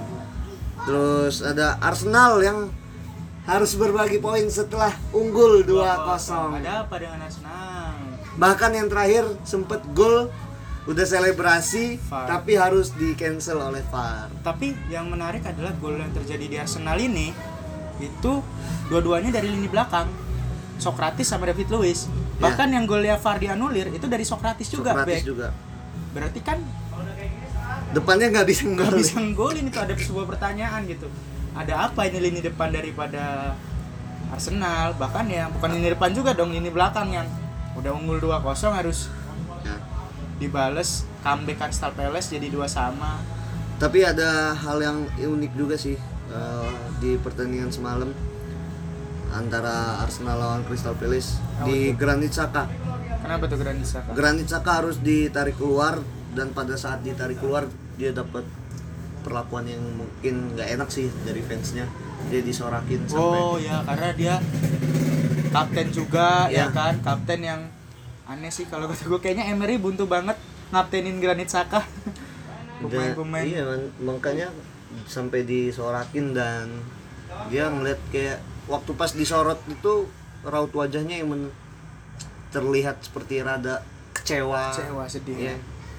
terus 0.88 1.44
ada 1.44 1.76
Arsenal 1.84 2.40
yang 2.40 2.72
harus 3.48 3.72
berbagi 3.80 4.20
poin 4.20 4.44
setelah 4.52 4.92
unggul 5.10 5.64
2-0 5.64 5.80
ada 6.60 6.84
apa 6.84 6.94
dengan 7.00 7.24
Arsenal 7.24 7.96
bahkan 8.36 8.70
yang 8.76 8.92
terakhir 8.92 9.24
sempet 9.42 9.80
gol 9.96 10.28
udah 10.88 11.04
selebrasi 11.04 12.00
VAR. 12.08 12.28
tapi 12.28 12.56
harus 12.56 12.96
di 12.96 13.12
cancel 13.12 13.60
oleh 13.60 13.84
VAR 13.92 14.32
Tapi 14.40 14.72
yang 14.88 15.12
menarik 15.12 15.44
adalah 15.44 15.76
gol 15.76 16.00
yang 16.00 16.08
terjadi 16.16 16.44
di 16.48 16.56
Arsenal 16.56 16.96
ini 16.96 17.32
itu 18.00 18.32
dua-duanya 18.88 19.34
dari 19.34 19.50
lini 19.50 19.66
belakang. 19.68 20.06
Sokratis 20.78 21.26
sama 21.26 21.50
David 21.50 21.68
Luiz. 21.74 22.06
Bahkan 22.38 22.70
yang 22.70 22.86
golnya 22.86 23.18
VAR 23.18 23.36
dianulir 23.42 23.90
itu 23.90 24.06
dari 24.06 24.22
Sokratis 24.22 24.70
juga, 24.70 24.94
Sokratis 24.94 25.20
Bek. 25.20 25.26
juga 25.26 25.48
Berarti 26.14 26.40
kan 26.40 26.58
depannya 27.88 28.28
nggak 28.30 28.46
bisa 28.46 28.62
nggak 28.68 28.92
bisa 29.00 29.16
golin 29.32 29.64
itu 29.68 29.78
ada 29.80 29.92
sebuah 29.92 30.24
pertanyaan 30.24 30.86
gitu. 30.86 31.10
Ada 31.54 31.88
apa 31.88 32.04
ini 32.04 32.18
lini 32.20 32.40
depan 32.40 32.68
daripada 32.68 33.54
Arsenal? 34.28 34.92
Bahkan 34.94 35.24
ya 35.28 35.48
bukan 35.48 35.70
lini 35.72 35.88
depan 35.88 36.10
juga 36.10 36.32
dong, 36.32 36.50
lini 36.50 36.68
belakang 36.68 37.10
yang 37.10 37.26
udah 37.74 37.94
unggul 37.94 38.18
2-0 38.18 38.42
harus 38.74 39.06
Ya. 39.58 39.74
dibales 40.38 41.02
comeback 41.20 41.58
Crystal 41.60 41.90
Palace 41.90 42.30
jadi 42.30 42.46
dua 42.46 42.70
sama. 42.70 43.18
Tapi 43.76 44.02
ada 44.02 44.54
hal 44.54 44.78
yang 44.78 44.98
unik 45.14 45.52
juga 45.54 45.74
sih 45.74 45.98
eh, 46.28 46.70
di 46.98 47.14
pertandingan 47.16 47.70
semalam 47.70 48.10
antara 49.28 49.98
Arsenal 50.00 50.38
lawan 50.38 50.62
Crystal 50.64 50.94
Palace 50.94 51.36
Apa 51.58 51.66
di 51.66 51.92
Granit 51.92 52.32
Xhaka. 52.32 52.64
Kenapa 53.18 53.44
tuh 53.44 53.58
Granit 53.58 53.84
Xhaka? 53.84 54.10
Granit 54.14 54.46
Xhaka 54.46 54.72
harus 54.78 54.96
ditarik 54.98 55.58
keluar 55.58 56.00
dan 56.32 56.50
pada 56.50 56.74
saat 56.74 57.02
ditarik 57.02 57.36
keluar 57.36 57.66
dia 57.94 58.14
dapat 58.14 58.46
perlakuan 59.28 59.64
yang 59.64 59.84
mungkin 59.94 60.56
nggak 60.56 60.68
enak 60.74 60.88
sih 60.88 61.06
dari 61.22 61.40
fansnya. 61.40 61.84
Dia 62.26 62.40
disorakin 62.40 63.04
sampai 63.04 63.38
Oh 63.38 63.56
ya 63.56 63.84
karena 63.84 64.08
dia 64.12 64.34
kapten 65.48 65.88
juga 65.88 66.48
ya 66.48 66.64
Iya. 66.64 66.66
kan 66.70 66.94
kapten 66.98 67.40
yang 67.40 67.60
aneh 68.24 68.48
sih 68.48 68.64
kalau 68.64 68.84
kata 68.84 69.04
gue 69.06 69.16
kayaknya 69.18 69.48
Emery 69.48 69.76
buntu 69.76 70.04
banget 70.04 70.36
ngaptenin 70.68 71.16
Granit 71.18 71.48
Dan- 71.48 71.84
pemain-pemain 72.82 73.44
Iya, 73.44 73.64
makanya 73.98 74.48
sampai 75.04 75.42
disorakin 75.42 76.32
dan 76.32 76.68
dia 77.48 77.66
ngeliat 77.66 78.00
kayak 78.08 78.38
waktu 78.64 78.92
pas 78.92 79.10
disorot 79.10 79.60
itu 79.66 80.08
raut 80.42 80.70
wajahnya 80.70 81.18
yang 81.18 81.48
terlihat 82.48 83.00
seperti 83.00 83.40
rada 83.40 83.84
kecewa. 84.12 84.68
kecewa 84.70 85.04
sedih 85.04 85.36
Iya. 85.38 85.52
ya. 85.52 85.56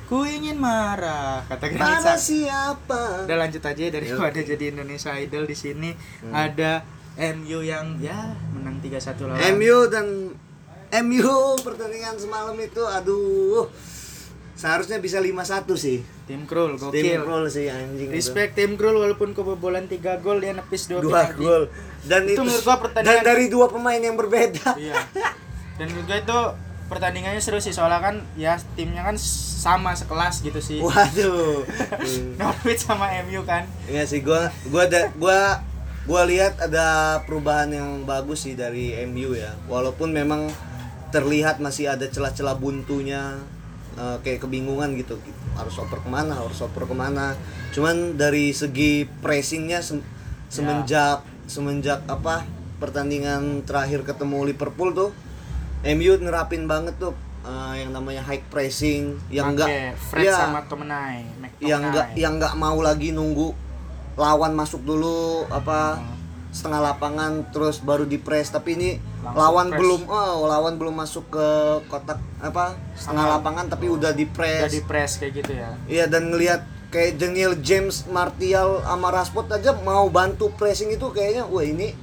Ku 0.09 0.25
ingin 0.25 0.57
marah 0.57 1.45
kata 1.45 1.69
Granit 1.69 2.01
Pada 2.01 2.17
siapa? 2.17 3.23
udah 3.23 3.37
lanjut 3.37 3.61
aja 3.61 3.77
ya 3.79 3.91
daripada 3.91 4.39
jadi 4.41 4.65
Indonesia 4.71 5.13
Idol 5.15 5.45
di 5.45 5.53
sini 5.55 5.93
Hmm. 6.19 6.33
ada 6.33 6.81
MU 7.15 7.61
yang 7.61 7.99
ya 7.99 8.17
menang 8.49 8.79
3-1 8.79 8.97
lawan 9.23 9.37
MU 9.53 9.77
dan 9.87 10.05
MU 10.99 11.29
pertandingan 11.59 12.15
semalam 12.15 12.57
itu 12.57 12.81
aduh 12.81 13.69
seharusnya 14.55 14.97
bisa 14.97 15.19
5-1 15.19 15.77
sih. 15.77 16.01
tim 16.25 16.43
Krul 16.43 16.73
Tim 16.73 16.89
gokil 16.89 17.21
Krul 17.21 17.45
sih 17.47 17.67
anjing. 17.67 18.05
itu. 18.05 18.15
respect 18.15 18.53
tim 18.53 18.73
Krul 18.73 18.97
walaupun 18.97 19.31
kebobolan 19.31 19.85
3 19.85 19.97
gol 20.19 20.39
dia 20.39 20.51
nepis 20.51 20.85
2 20.87 20.99
dua 20.99 21.29
gol 21.33 21.69
dan 22.03 22.21
Itu 22.23 22.33
itu, 22.33 22.41
menurut 22.43 22.63
gua 22.63 22.77
pertandingan- 22.79 23.21
dan 23.21 23.29
dari 23.29 23.45
dua 23.47 23.65
pemain 23.67 23.97
yang 23.99 24.13
berbeda. 24.13 24.73
Iya. 24.75 24.95
Dan 25.75 25.87
juga 25.91 26.13
itu 26.15 26.39
pertandingannya 26.89 27.39
seru 27.39 27.61
sih 27.61 27.71
soalnya 27.71 28.01
kan 28.01 28.15
ya 28.33 28.57
timnya 28.73 29.05
kan 29.05 29.15
sama 29.19 29.93
sekelas 29.93 30.41
gitu 30.41 30.59
sih. 30.59 30.81
Waduh. 30.81 31.63
Norwich 32.41 32.83
sama 32.83 33.13
MU 33.29 33.45
kan. 33.45 33.63
Iya 33.85 34.03
sih 34.09 34.25
gua 34.25 34.49
gua 34.67 34.89
ada 34.89 35.13
gua 35.15 35.61
gua 36.09 36.25
lihat 36.25 36.57
ada 36.57 37.21
perubahan 37.23 37.69
yang 37.69 37.89
bagus 38.03 38.49
sih 38.49 38.57
dari 38.57 38.97
MU 39.05 39.37
ya. 39.37 39.53
Walaupun 39.69 40.09
memang 40.09 40.49
terlihat 41.13 41.61
masih 41.61 41.89
ada 41.89 42.05
celah-celah 42.05 42.57
buntunya 42.57 43.37
eh, 43.97 44.17
kayak 44.21 44.45
kebingungan 44.45 44.93
gitu 44.97 45.17
harus 45.57 45.75
oper 45.81 45.99
ke 45.99 46.09
mana 46.09 46.37
harus 46.37 46.61
oper 46.61 46.85
ke 46.85 46.95
mana 46.95 47.33
cuman 47.73 48.15
dari 48.15 48.53
segi 48.55 49.09
pressingnya 49.19 49.81
sem- 49.83 50.05
semenjak 50.47 51.25
semenjak 51.49 52.05
apa 52.05 52.45
pertandingan 52.79 53.65
terakhir 53.67 54.07
ketemu 54.07 54.53
Liverpool 54.53 54.95
tuh 54.95 55.09
MU 55.81 56.11
nerapin 56.19 56.65
banget 56.65 56.95
tuh 56.97 57.15
eh, 57.41 57.73
yang 57.79 57.91
namanya 57.91 58.21
high 58.21 58.43
pressing 58.45 59.15
yang 59.29 59.53
enggak 59.53 59.95
Iya 60.11 60.35
sama 60.35 60.61
Tomenai. 60.65 61.23
yang 61.59 61.81
nggak 61.85 62.07
yang 62.15 62.33
nggak 62.35 62.53
mau 62.55 62.79
lagi 62.79 63.09
nunggu 63.09 63.51
lawan 64.15 64.51
masuk 64.51 64.83
dulu 64.83 65.47
apa 65.47 65.99
setengah 66.49 66.81
lapangan 66.83 67.45
terus 67.49 67.77
baru 67.77 68.03
di 68.03 68.17
press 68.17 68.49
tapi 68.49 68.73
ini 68.73 68.89
Langsung 69.21 69.37
lawan 69.37 69.67
press. 69.69 69.79
belum 69.79 70.01
oh 70.07 70.47
lawan 70.47 70.73
belum 70.75 70.95
masuk 70.97 71.29
ke 71.29 71.47
kotak 71.85 72.17
apa 72.39 72.73
setengah 72.93 73.25
Aman. 73.25 73.33
lapangan 73.37 73.65
tapi 73.69 73.85
udah 73.85 74.11
di 74.11 74.25
press 74.25 74.65
udah 74.65 74.73
di 74.73 74.81
press 74.81 75.11
kayak 75.15 75.33
gitu 75.37 75.51
ya 75.53 75.69
Iya 75.85 76.05
dan 76.09 76.27
ngelihat 76.27 76.65
kayak 76.89 77.21
Daniel 77.21 77.53
James, 77.61 78.09
Martial, 78.09 78.81
sama 78.81 79.13
Rashford 79.13 79.45
aja 79.53 79.77
mau 79.77 80.09
bantu 80.09 80.49
pressing 80.49 80.89
itu 80.89 81.05
kayaknya 81.13 81.45
wah 81.45 81.61
ini 81.61 81.93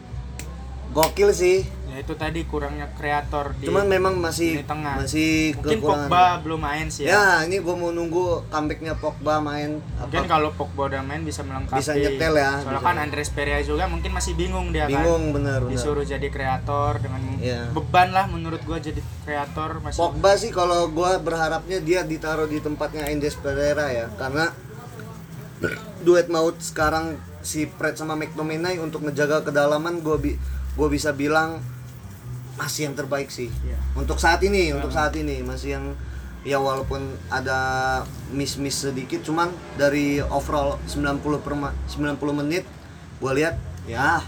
gokil 0.92 1.34
sih. 1.34 1.66
Ya 1.96 2.04
itu 2.04 2.12
tadi 2.12 2.44
kurangnya 2.44 2.92
kreator 2.92 3.56
di 3.56 3.64
Cuman 3.64 3.88
memang 3.88 4.20
masih 4.20 4.60
lini 4.60 4.68
tengah. 4.68 5.00
masih 5.00 5.56
mungkin 5.56 5.78
kekurangan. 5.80 6.04
Pogba 6.04 6.24
belum 6.44 6.60
main 6.60 6.86
sih 6.86 7.02
ya, 7.02 7.16
Ya, 7.16 7.48
ini 7.48 7.56
gue 7.56 7.72
mau 7.72 7.88
nunggu 7.88 8.44
comebacknya 8.46 8.92
Pogba 8.94 9.40
main 9.40 9.80
mungkin 9.80 10.20
apa 10.20 10.28
kalau 10.28 10.52
Pogba 10.52 10.92
udah 10.92 11.00
main 11.00 11.24
bisa 11.24 11.40
melengkapi 11.40 11.80
Bisa 11.80 11.96
nyetel 11.96 12.36
ya, 12.36 12.60
soalnya 12.60 12.76
bisa. 12.76 12.84
kan 12.84 12.96
Andres 13.00 13.30
Pereira 13.32 13.64
juga 13.64 13.88
mungkin 13.88 14.12
masih 14.12 14.36
bingung 14.36 14.68
dia 14.70 14.84
bingung 14.84 15.32
kan 15.32 15.36
bener 15.40 15.58
bener. 15.64 15.72
disuruh 15.72 16.04
jadi 16.04 16.28
kreator 16.28 17.00
dengan 17.00 17.20
Iya. 17.36 17.72
beban 17.72 18.12
lah 18.12 18.28
menurut 18.28 18.60
gua 18.60 18.76
jadi 18.76 19.00
kreator 19.24 19.80
masih 19.80 19.96
Pogba 19.96 20.36
sih 20.36 20.52
kalau 20.52 20.88
gue 20.88 21.10
berharapnya 21.18 21.80
dia 21.80 22.04
ditaruh 22.04 22.44
di 22.44 22.60
tempatnya 22.60 23.08
Andres 23.08 23.34
Pereira 23.34 23.88
ya 23.88 24.12
karena 24.12 24.52
duet 25.98 26.28
maut 26.28 26.60
sekarang 26.60 27.16
si 27.40 27.64
Fred 27.66 27.96
sama 27.96 28.12
McTominay 28.14 28.76
untuk 28.76 29.00
ngejaga 29.00 29.40
kedalaman 29.42 29.98
gue 29.98 30.16
bi 30.18 30.32
gue 30.76 30.88
bisa 30.90 31.10
bilang 31.10 31.64
masih 32.56 32.88
yang 32.90 32.96
terbaik 32.96 33.28
sih. 33.28 33.52
Iya. 33.64 33.78
untuk 33.96 34.16
saat 34.16 34.40
ini 34.44 34.72
untuk 34.72 34.92
saat 34.92 35.12
ini 35.16 35.44
masih 35.44 35.76
yang 35.76 35.86
ya 36.46 36.56
walaupun 36.62 37.02
ada 37.28 37.58
miss 38.30 38.56
miss 38.56 38.86
sedikit 38.86 39.18
cuman 39.26 39.50
dari 39.74 40.22
overall 40.22 40.78
90 40.86 41.42
per 41.42 41.54
ma- 41.58 41.74
90 41.90 42.16
menit 42.38 42.62
gue 43.18 43.32
lihat 43.34 43.58
ya 43.90 44.22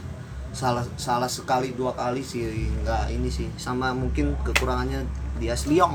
salah 0.51 0.83
salah 0.97 1.29
sekali 1.29 1.77
dua 1.77 1.93
kali 1.93 2.25
sih 2.25 2.73
nggak 2.83 3.13
ini 3.13 3.29
sih. 3.29 3.49
Sama 3.61 3.93
mungkin 3.93 4.35
kekurangannya 4.43 5.05
di 5.39 5.53
Asliong 5.53 5.95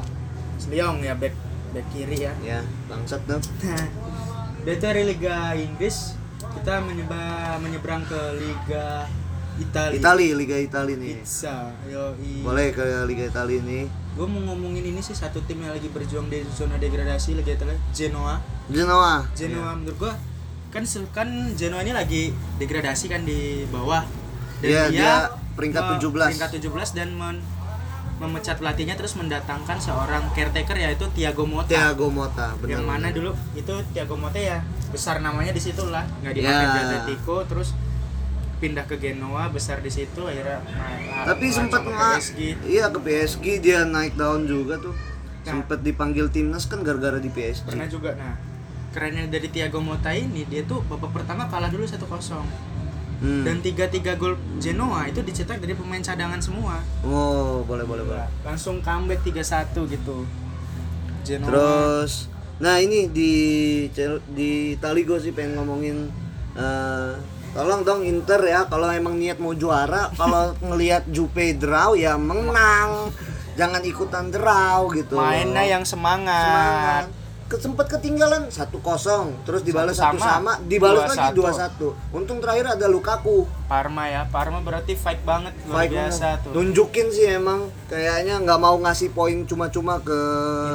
Seliong 0.62 1.02
ya 1.04 1.18
back 1.18 1.34
back 1.74 1.86
kiri 1.92 2.30
ya. 2.30 2.34
Ya 2.40 2.60
bangsat 2.88 3.20
tuh. 3.26 3.42
Dari 4.64 5.04
Liga 5.04 5.52
Inggris 5.58 6.16
kita 6.56 6.80
menyeba, 6.80 7.56
menyeberang 7.60 8.06
ke 8.08 8.20
Liga 8.40 9.10
Italia. 9.56 9.98
Itali 9.98 10.28
Liga 10.34 10.58
Itali 10.58 10.94
nih 10.96 11.22
Pizza, 11.22 11.70
yo 11.86 12.14
boleh 12.42 12.74
ke 12.74 12.82
Liga 13.06 13.24
Itali 13.28 13.62
nih 13.62 13.86
Gue 14.14 14.30
mau 14.30 14.42
ngomongin 14.46 14.86
ini 14.86 15.02
sih 15.02 15.14
satu 15.14 15.42
tim 15.44 15.58
yang 15.58 15.74
lagi 15.74 15.90
berjuang 15.90 16.30
di 16.30 16.46
zona 16.50 16.78
degradasi 16.78 17.34
Liga 17.34 17.50
Italia, 17.52 17.74
Genoa. 17.90 18.38
Genoa 18.70 19.26
Genoa 19.34 19.74
menurut 19.74 19.98
gua 20.00 20.14
kan 20.70 20.82
kan 21.10 21.28
Genoa 21.54 21.82
ini 21.82 21.94
lagi 21.94 22.30
degradasi 22.58 23.06
kan 23.08 23.22
di 23.22 23.66
bawah. 23.70 24.06
Iya, 24.62 24.90
dia 24.90 25.14
peringkat 25.54 25.82
me- 25.84 25.98
17. 25.98 26.30
Peringkat 26.30 26.52
17 26.62 26.90
dan 26.94 27.10
men- 27.14 27.46
memecat 28.14 28.56
pelatihnya 28.56 28.96
terus 28.96 29.18
mendatangkan 29.18 29.82
seorang 29.82 30.24
caretaker 30.32 30.78
yaitu 30.78 31.06
Thiago 31.12 31.44
Motta. 31.44 31.68
Thiago 31.68 32.08
Motta 32.08 32.54
benar 32.62 32.80
yang 32.80 32.86
mana 32.86 33.10
dulu 33.10 33.34
itu 33.52 33.74
Thiago 33.92 34.16
Motta 34.16 34.38
ya 34.38 34.62
besar 34.94 35.20
namanya 35.20 35.52
di 35.52 35.60
situ 35.60 35.82
lah 35.90 36.06
nggak 36.22 36.32
dipakai 36.32 36.64
di 36.64 36.80
Atletico 36.80 37.36
terus 37.44 37.74
pindah 38.64 38.88
ke 38.88 38.96
Genoa 38.96 39.52
besar 39.52 39.84
di 39.84 39.92
situ 39.92 40.24
akhirnya 40.24 40.64
nah, 40.64 41.28
tapi 41.28 41.52
nah, 41.52 41.56
sempat 41.60 41.84
ke 41.84 41.92
PSG. 41.92 42.40
iya 42.64 42.88
ke 42.88 43.00
PSG 43.04 43.46
dia 43.60 43.84
naik 43.84 44.16
daun 44.16 44.48
juga 44.48 44.80
tuh. 44.80 44.96
Nah. 45.44 45.60
sempat 45.60 45.84
dipanggil 45.84 46.32
timnas 46.32 46.64
kan 46.72 46.80
gara-gara 46.80 47.20
di 47.20 47.28
PSG 47.28 47.68
pernah 47.68 47.92
juga 47.92 48.16
nah. 48.16 48.40
Kerennya 48.94 49.26
dari 49.28 49.50
Thiago 49.50 49.84
Motta 49.84 50.14
ini 50.14 50.48
dia 50.48 50.64
tuh 50.64 50.80
babak 50.88 51.12
pertama 51.12 51.50
kalah 51.52 51.68
dulu 51.68 51.84
1-0 51.84 52.00
Hmm. 53.24 53.48
dan 53.48 53.64
tiga 53.64 53.88
tiga 53.88 54.20
gol 54.20 54.36
Genoa 54.60 55.08
itu 55.08 55.24
dicetak 55.24 55.64
dari 55.64 55.72
pemain 55.72 56.04
cadangan 56.04 56.44
semua. 56.44 56.84
Oh 57.08 57.64
boleh 57.64 57.88
boleh 57.88 58.04
boleh. 58.04 58.28
Langsung 58.44 58.84
comeback 58.84 59.24
3-1 59.24 59.80
gitu. 59.88 60.28
Genoa. 61.24 61.48
Terus 61.48 62.28
nah 62.60 62.84
ini 62.84 63.08
di 63.08 63.32
di 64.28 64.76
Itali 64.76 65.08
gue 65.08 65.20
sih 65.24 65.32
pengen 65.32 65.56
ngomongin 65.56 66.12
eh, 66.60 67.12
tolong 67.54 67.82
dong 67.82 68.02
Inter 68.02 68.42
ya 68.42 68.66
kalau 68.66 68.90
emang 68.90 69.16
niat 69.16 69.38
mau 69.38 69.54
juara 69.54 70.10
kalau 70.14 70.54
ngelihat 70.68 71.06
Jupe 71.08 71.54
draw 71.54 71.94
ya 71.94 72.18
menang. 72.18 73.14
Jangan 73.54 73.86
ikutan 73.86 74.34
draw 74.34 74.90
gitu. 74.90 75.14
Mainnya 75.14 75.62
yang 75.62 75.86
semangat, 75.86 77.06
semangat. 77.06 77.06
Sempet 77.54 77.86
ketinggalan 77.86 78.50
satu 78.50 78.82
kosong 78.82 79.46
terus 79.46 79.62
dibalas 79.62 79.94
Satu 79.94 80.18
sama, 80.18 80.58
sama, 80.58 80.66
dibalas 80.66 81.06
lagi 81.14 81.38
2-1. 81.38 81.38
dua 81.38 81.52
satu. 81.54 81.94
Untung 82.10 82.42
terakhir 82.42 82.66
ada 82.66 82.90
Lukaku. 82.90 83.46
Parma 83.70 84.10
ya 84.10 84.26
Parma 84.26 84.58
berarti 84.58 84.98
fight 84.98 85.22
banget 85.22 85.54
luar 85.70 85.86
Baik 85.86 85.94
biasa 85.94 86.18
banget. 86.34 86.44
tuh. 86.50 86.52
Nunjukin 86.58 87.08
sih 87.14 87.30
emang 87.30 87.70
kayaknya 87.86 88.42
nggak 88.42 88.58
mau 88.58 88.74
ngasih 88.82 89.14
poin 89.14 89.46
cuma-cuma 89.46 90.02
ke 90.02 90.18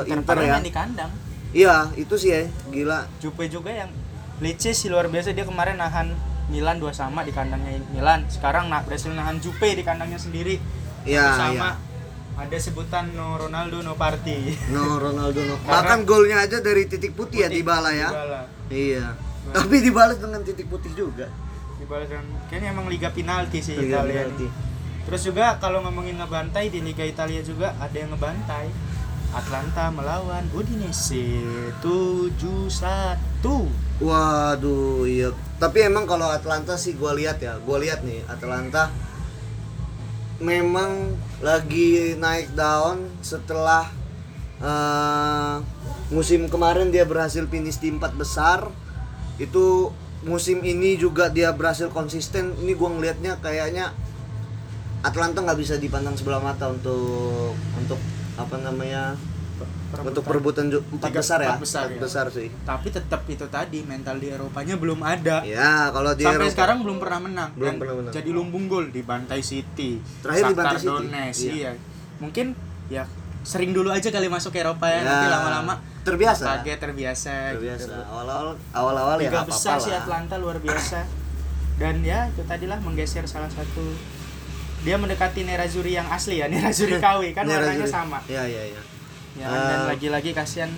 Inter, 0.06 0.38
Inter, 0.38 0.46
ya. 0.46 0.62
di 0.62 0.70
kandang. 0.70 1.10
Iya 1.50 1.90
itu 1.98 2.14
sih 2.14 2.30
ya 2.30 2.46
gila. 2.70 3.10
Jupe 3.18 3.50
juga 3.50 3.74
yang 3.74 3.90
Lecce 4.38 4.70
sih 4.70 4.86
luar 4.86 5.10
biasa 5.10 5.34
dia 5.34 5.42
kemarin 5.42 5.82
nahan 5.82 6.14
Milan 6.48 6.80
dua 6.80 6.90
sama 6.90 7.22
di 7.22 7.30
kandangnya 7.30 7.76
Milan 7.92 8.24
sekarang 8.26 8.68
nak 8.68 8.84
berhasil 8.84 9.12
nahan 9.12 9.36
Jupe 9.38 9.68
di 9.72 9.84
kandangnya 9.84 10.16
sendiri 10.16 10.56
Iya, 11.04 11.24
Satu 11.30 11.54
sama 11.54 11.54
iya. 11.54 11.70
ada 12.38 12.56
sebutan 12.58 13.04
no 13.12 13.36
Ronaldo 13.36 13.80
no 13.80 13.94
party 13.94 14.52
no 14.74 14.96
Ronaldo 14.96 15.40
no 15.44 15.54
bahkan 15.62 16.02
golnya 16.02 16.42
aja 16.42 16.58
dari 16.58 16.84
titik 16.84 17.14
putih, 17.14 17.44
ya 17.44 17.48
Putih, 17.48 17.62
Dybala 17.62 17.90
ya 17.92 18.08
Dybala. 18.10 18.40
iya 18.68 19.06
tapi 19.48 19.76
dibalas 19.80 20.18
dengan 20.20 20.40
titik 20.42 20.68
putih 20.68 20.92
juga 20.92 21.28
Dybala 21.78 22.04
dan 22.04 22.24
kayaknya 22.50 22.74
emang 22.74 22.90
liga 22.90 23.08
penalti 23.08 23.62
sih 23.62 23.78
Liga 23.78 24.02
Italia 24.02 24.26
penalti. 24.26 24.44
ini. 24.44 24.66
Terus 25.08 25.24
juga 25.24 25.56
kalau 25.56 25.80
ngomongin 25.80 26.20
ngebantai 26.20 26.68
di 26.68 26.84
Liga 26.84 27.00
Italia 27.00 27.40
juga 27.40 27.72
ada 27.80 27.96
yang 27.96 28.12
ngebantai. 28.12 28.68
Atlanta 29.32 29.88
melawan 29.88 30.44
Udinese 30.52 31.40
7-1. 31.80 33.40
Waduh 33.98 35.04
iya. 35.06 35.34
Tapi 35.58 35.90
emang 35.90 36.06
kalau 36.06 36.30
Atlanta 36.30 36.78
sih 36.78 36.94
gua 36.94 37.14
lihat 37.14 37.42
ya. 37.42 37.58
Gua 37.62 37.82
lihat 37.82 38.06
nih 38.06 38.22
Atlanta 38.30 38.90
memang 40.38 41.18
lagi 41.42 42.14
naik 42.14 42.54
daun 42.54 43.10
setelah 43.26 43.90
eh, 44.62 45.54
musim 46.14 46.46
kemarin 46.46 46.94
dia 46.94 47.02
berhasil 47.02 47.42
finish 47.50 47.82
di 47.82 47.90
empat 47.90 48.14
besar. 48.14 48.70
Itu 49.38 49.90
musim 50.22 50.62
ini 50.62 50.98
juga 50.98 51.30
dia 51.30 51.50
berhasil 51.50 51.90
konsisten. 51.90 52.54
Ini 52.58 52.78
gua 52.78 52.94
ngelihatnya 52.94 53.42
kayaknya 53.42 53.90
Atlanta 55.02 55.42
nggak 55.42 55.58
bisa 55.58 55.74
dipandang 55.78 56.18
sebelah 56.18 56.42
mata 56.42 56.70
untuk 56.70 57.54
untuk 57.78 57.98
apa 58.38 58.54
namanya 58.62 59.14
untuk 59.98 60.22
perebutan 60.22 60.68
empat 60.68 61.08
Tiga- 61.08 61.18
besar 61.18 61.38
ya 61.40 61.54
besar, 61.56 61.84
Empat 61.84 61.94
ya. 61.94 62.00
besar 62.00 62.26
sih 62.28 62.48
Tapi 62.62 62.88
tetap 62.88 63.20
itu 63.24 63.46
tadi 63.46 63.80
mental 63.82 64.16
di 64.16 64.28
Eropanya 64.28 64.74
belum 64.74 65.00
ada. 65.00 65.40
ya 65.42 65.88
kalau 65.88 66.12
di 66.12 66.22
Sampai 66.22 66.38
Eropa- 66.40 66.54
sekarang 66.54 66.78
belum 66.80 66.98
pernah 66.98 67.20
menang. 67.20 67.50
Belum 67.52 67.66
Dan 67.66 67.74
pernah 67.76 67.94
menang. 67.96 68.12
Jadi 68.12 68.30
lumbung 68.30 68.64
gol 68.66 68.86
di 68.88 69.00
Bantai 69.00 69.40
City. 69.40 69.98
Terakhir 70.18 70.44
di 70.44 70.54
Bantai 70.54 70.78
City. 70.78 70.92
Donetsk, 71.04 71.42
Iya. 71.42 71.52
iya. 71.54 71.70
Mungkin 72.18 72.46
ya 72.88 73.02
sering 73.40 73.70
dulu 73.70 73.88
aja 73.88 74.08
kali 74.08 74.26
masuk 74.26 74.50
ke 74.50 74.60
Eropa 74.60 74.86
ya, 74.86 74.98
Ya, 74.98 75.02
nanti 75.02 75.26
lama-lama 75.30 75.74
terbiasa. 76.02 76.44
kaget 76.58 76.78
terbiasa. 76.78 77.34
terbiasa 77.54 77.80
gitu. 77.80 77.94
awal-awal 78.04 78.48
awal-awal 78.70 79.16
ya 79.16 79.28
nggak 79.30 79.46
besar 79.46 79.76
apa-apa 79.76 79.86
sih. 79.86 79.92
Atlanta 79.94 80.34
luar 80.36 80.58
biasa. 80.58 81.00
Dan 81.76 82.02
ya 82.02 82.26
itu 82.26 82.42
tadilah 82.42 82.76
menggeser 82.78 83.24
salah 83.24 83.48
satu 83.48 83.84
dia 84.78 84.94
mendekati 84.94 85.42
Nerazzurri 85.42 85.90
yang 85.92 86.06
asli 86.06 86.38
ya, 86.38 86.46
Nerazzurri 86.46 86.98
KW 86.98 87.32
kan 87.32 87.44
warnanya 87.44 87.82
sama. 87.84 88.18
Iya 88.24 88.44
iya 88.44 88.62
iya. 88.68 88.80
Ya, 89.38 89.46
dan 89.46 89.86
Eh. 89.86 89.94
lagi-lagi 89.94 90.34
kasihan 90.34 90.70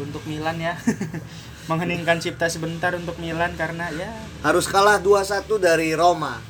untuk 0.00 0.24
Milan 0.24 0.56
ya. 0.56 0.74
Mengheningkan 1.68 2.18
cipta 2.18 2.48
sebentar 2.48 2.90
untuk 2.96 3.20
Milan 3.20 3.54
karena 3.54 3.92
ya 3.94 4.10
Harus 4.42 4.66
kalah 4.66 4.98
2-1 4.98 5.60
dari 5.60 5.92
Roma. 5.92 6.40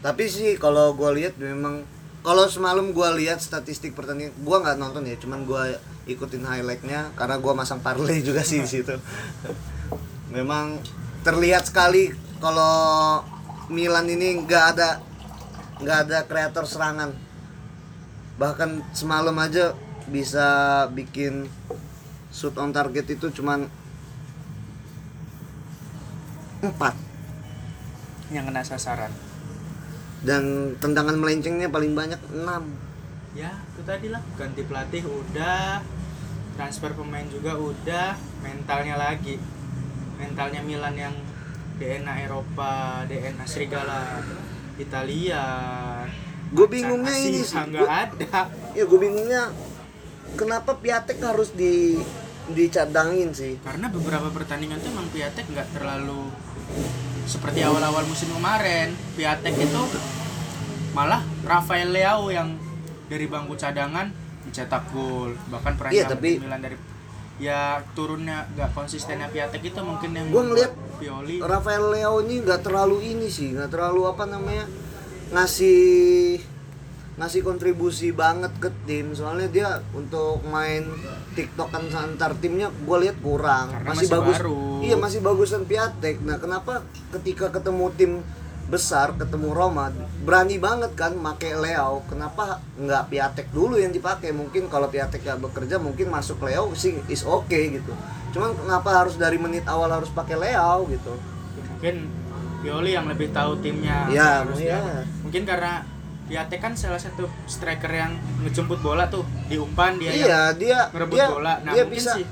Tapi 0.00 0.26
sih 0.26 0.56
kalau 0.56 0.96
gua 0.96 1.12
lihat 1.12 1.36
memang 1.36 1.84
kalau 2.24 2.48
semalam 2.50 2.90
gua 2.90 3.14
lihat 3.14 3.38
statistik 3.38 3.94
pertandingan, 3.94 4.34
gua 4.42 4.64
nggak 4.64 4.78
nonton 4.80 5.06
ya, 5.06 5.14
cuman 5.20 5.44
gua 5.44 5.70
ikutin 6.08 6.42
highlightnya 6.42 7.12
karena 7.14 7.36
gua 7.38 7.52
masang 7.54 7.78
parlay 7.78 8.24
juga 8.24 8.42
sih 8.42 8.64
di 8.64 8.68
situ. 8.70 8.96
Memang 10.34 10.80
terlihat 11.22 11.68
sekali 11.68 12.10
kalau 12.40 13.20
Milan 13.68 14.08
ini 14.08 14.40
nggak 14.42 14.64
ada 14.74 14.98
nggak 15.78 15.98
ada 16.08 16.18
kreator 16.26 16.64
serangan. 16.66 17.12
Bahkan 18.38 18.94
semalam 18.94 19.34
aja 19.38 19.74
bisa 20.08 20.84
bikin 20.92 21.46
shoot 22.32 22.56
on 22.56 22.72
target 22.72 23.06
itu 23.08 23.30
cuman 23.40 23.68
4 26.64 26.74
yang 28.34 28.44
kena 28.50 28.60
sasaran. 28.66 29.12
dan 30.18 30.74
tendangan 30.82 31.14
melencengnya 31.14 31.70
paling 31.70 31.94
banyak 31.94 32.18
6 32.34 32.42
Ya, 33.36 33.54
itu 33.70 33.82
tadi 33.86 34.10
lah. 34.10 34.18
Ganti 34.34 34.66
pelatih 34.66 35.04
udah, 35.04 35.78
transfer 36.58 36.90
pemain 36.96 37.22
juga 37.30 37.54
udah, 37.54 38.16
mentalnya 38.40 38.98
lagi. 38.98 39.38
Mentalnya 40.18 40.64
Milan 40.64 40.98
yang 40.98 41.14
DNA 41.78 42.26
Eropa, 42.26 43.06
DNA 43.06 43.46
Serigala 43.46 44.18
Italia. 44.74 45.44
Gue 46.50 46.66
bingungnya 46.66 47.14
ini 47.14 47.44
sih. 47.46 47.54
nggak 47.54 47.86
ada. 47.86 48.50
Ya 48.74 48.82
gue 48.88 48.98
bingungnya 48.98 49.54
kenapa 50.34 50.76
Piatek 50.76 51.18
harus 51.20 51.52
di 51.52 51.96
dicadangin 52.48 53.30
sih? 53.30 53.60
karena 53.60 53.88
beberapa 53.88 54.28
pertandingan 54.28 54.80
tuh 54.80 54.88
emang 54.90 55.08
Piatek 55.08 55.46
nggak 55.48 55.68
terlalu 55.72 56.32
seperti 57.24 57.60
awal-awal 57.60 58.08
musim 58.08 58.32
kemarin. 58.32 58.96
Piatek 59.12 59.52
itu 59.54 59.82
malah 60.92 61.20
Rafael 61.44 61.92
Leao 61.92 62.32
yang 62.32 62.56
dari 63.06 63.28
bangku 63.28 63.52
cadangan 63.52 64.08
mencetak 64.44 64.88
gol. 64.90 65.36
Bahkan 65.48 65.72
pernah 65.76 65.92
Iya, 65.92 66.08
tapi- 66.08 66.40
Milan 66.40 66.64
dari 66.64 66.76
ya 67.38 67.84
turunnya 67.94 68.48
nggak 68.50 68.74
konsistennya 68.74 69.28
Piatek 69.28 69.62
itu 69.62 69.80
mungkin 69.84 70.10
yang 70.10 70.26
Gua 70.32 70.42
ngeliat 70.42 70.72
Pioli. 70.98 71.38
Rafael 71.38 71.94
Leo 71.94 72.18
ini 72.26 72.42
nggak 72.42 72.66
terlalu 72.66 72.98
ini 73.06 73.28
sih, 73.30 73.54
nggak 73.54 73.70
terlalu 73.70 74.08
apa 74.08 74.26
namanya 74.26 74.66
ngasih 75.30 76.40
ngasih 77.18 77.42
kontribusi 77.42 78.14
banget 78.14 78.54
ke 78.56 78.70
tim. 78.86 79.10
Soalnya 79.12 79.48
dia 79.50 79.68
untuk 79.90 80.40
main 80.46 80.86
tiktokan 81.34 81.90
antar 81.90 82.32
timnya, 82.38 82.70
gue 82.70 82.96
lihat 83.02 83.18
kurang. 83.18 83.74
Karena 83.74 83.90
masih, 83.90 84.06
masih 84.06 84.14
bagus. 84.14 84.36
baru. 84.38 84.58
Iya 84.80 84.96
masih 84.96 85.20
bagusan 85.20 85.62
Piatek. 85.66 86.22
Nah 86.22 86.38
kenapa 86.38 86.86
ketika 87.12 87.50
ketemu 87.50 87.86
tim 87.94 88.12
besar, 88.68 89.16
ketemu 89.16 89.50
Roma, 89.50 89.88
berani 90.22 90.60
banget 90.60 90.92
kan 90.94 91.16
make 91.16 91.50
Leo. 91.50 92.04
Kenapa 92.06 92.62
nggak 92.76 93.08
Piatek 93.08 93.48
dulu 93.50 93.74
yang 93.74 93.90
dipakai? 93.90 94.30
Mungkin 94.30 94.68
kalau 94.68 94.86
Piatek 94.86 95.24
nggak 95.24 95.40
bekerja, 95.42 95.76
mungkin 95.76 96.08
masuk 96.08 96.38
Leo 96.44 96.70
sih 96.72 96.94
is 97.08 97.24
oke 97.24 97.48
gitu. 97.50 97.92
Cuman 98.30 98.52
kenapa 98.54 98.92
harus 98.94 99.16
dari 99.16 99.40
menit 99.40 99.64
awal 99.64 99.90
harus 99.90 100.08
pakai 100.08 100.36
Leo 100.36 100.86
gitu? 100.86 101.14
mungkin 101.58 102.10
Pioli 102.58 102.90
yang 102.90 103.06
lebih 103.06 103.30
tahu 103.30 103.54
timnya 103.62 104.10
Iya, 104.10 104.42
harusnya. 104.42 104.66
iya. 104.82 105.02
mungkin 105.22 105.46
karena 105.46 105.78
Piatek 106.28 106.60
kan 106.60 106.72
salah 106.76 107.00
satu 107.00 107.24
striker 107.48 107.88
yang 107.88 108.12
ngejemput 108.44 108.84
bola 108.84 109.08
tuh 109.08 109.24
diumpan 109.48 109.96
dia 109.96 110.12
yang 110.12 110.28
Iya, 110.28 110.40
dia 110.60 110.78
ngerebut 110.92 111.16
dia, 111.16 111.26
bola. 111.32 111.54
Nah, 111.64 111.72
dia 111.72 111.82
mungkin 111.88 111.96
bisa 112.04 112.12
si 112.14 112.22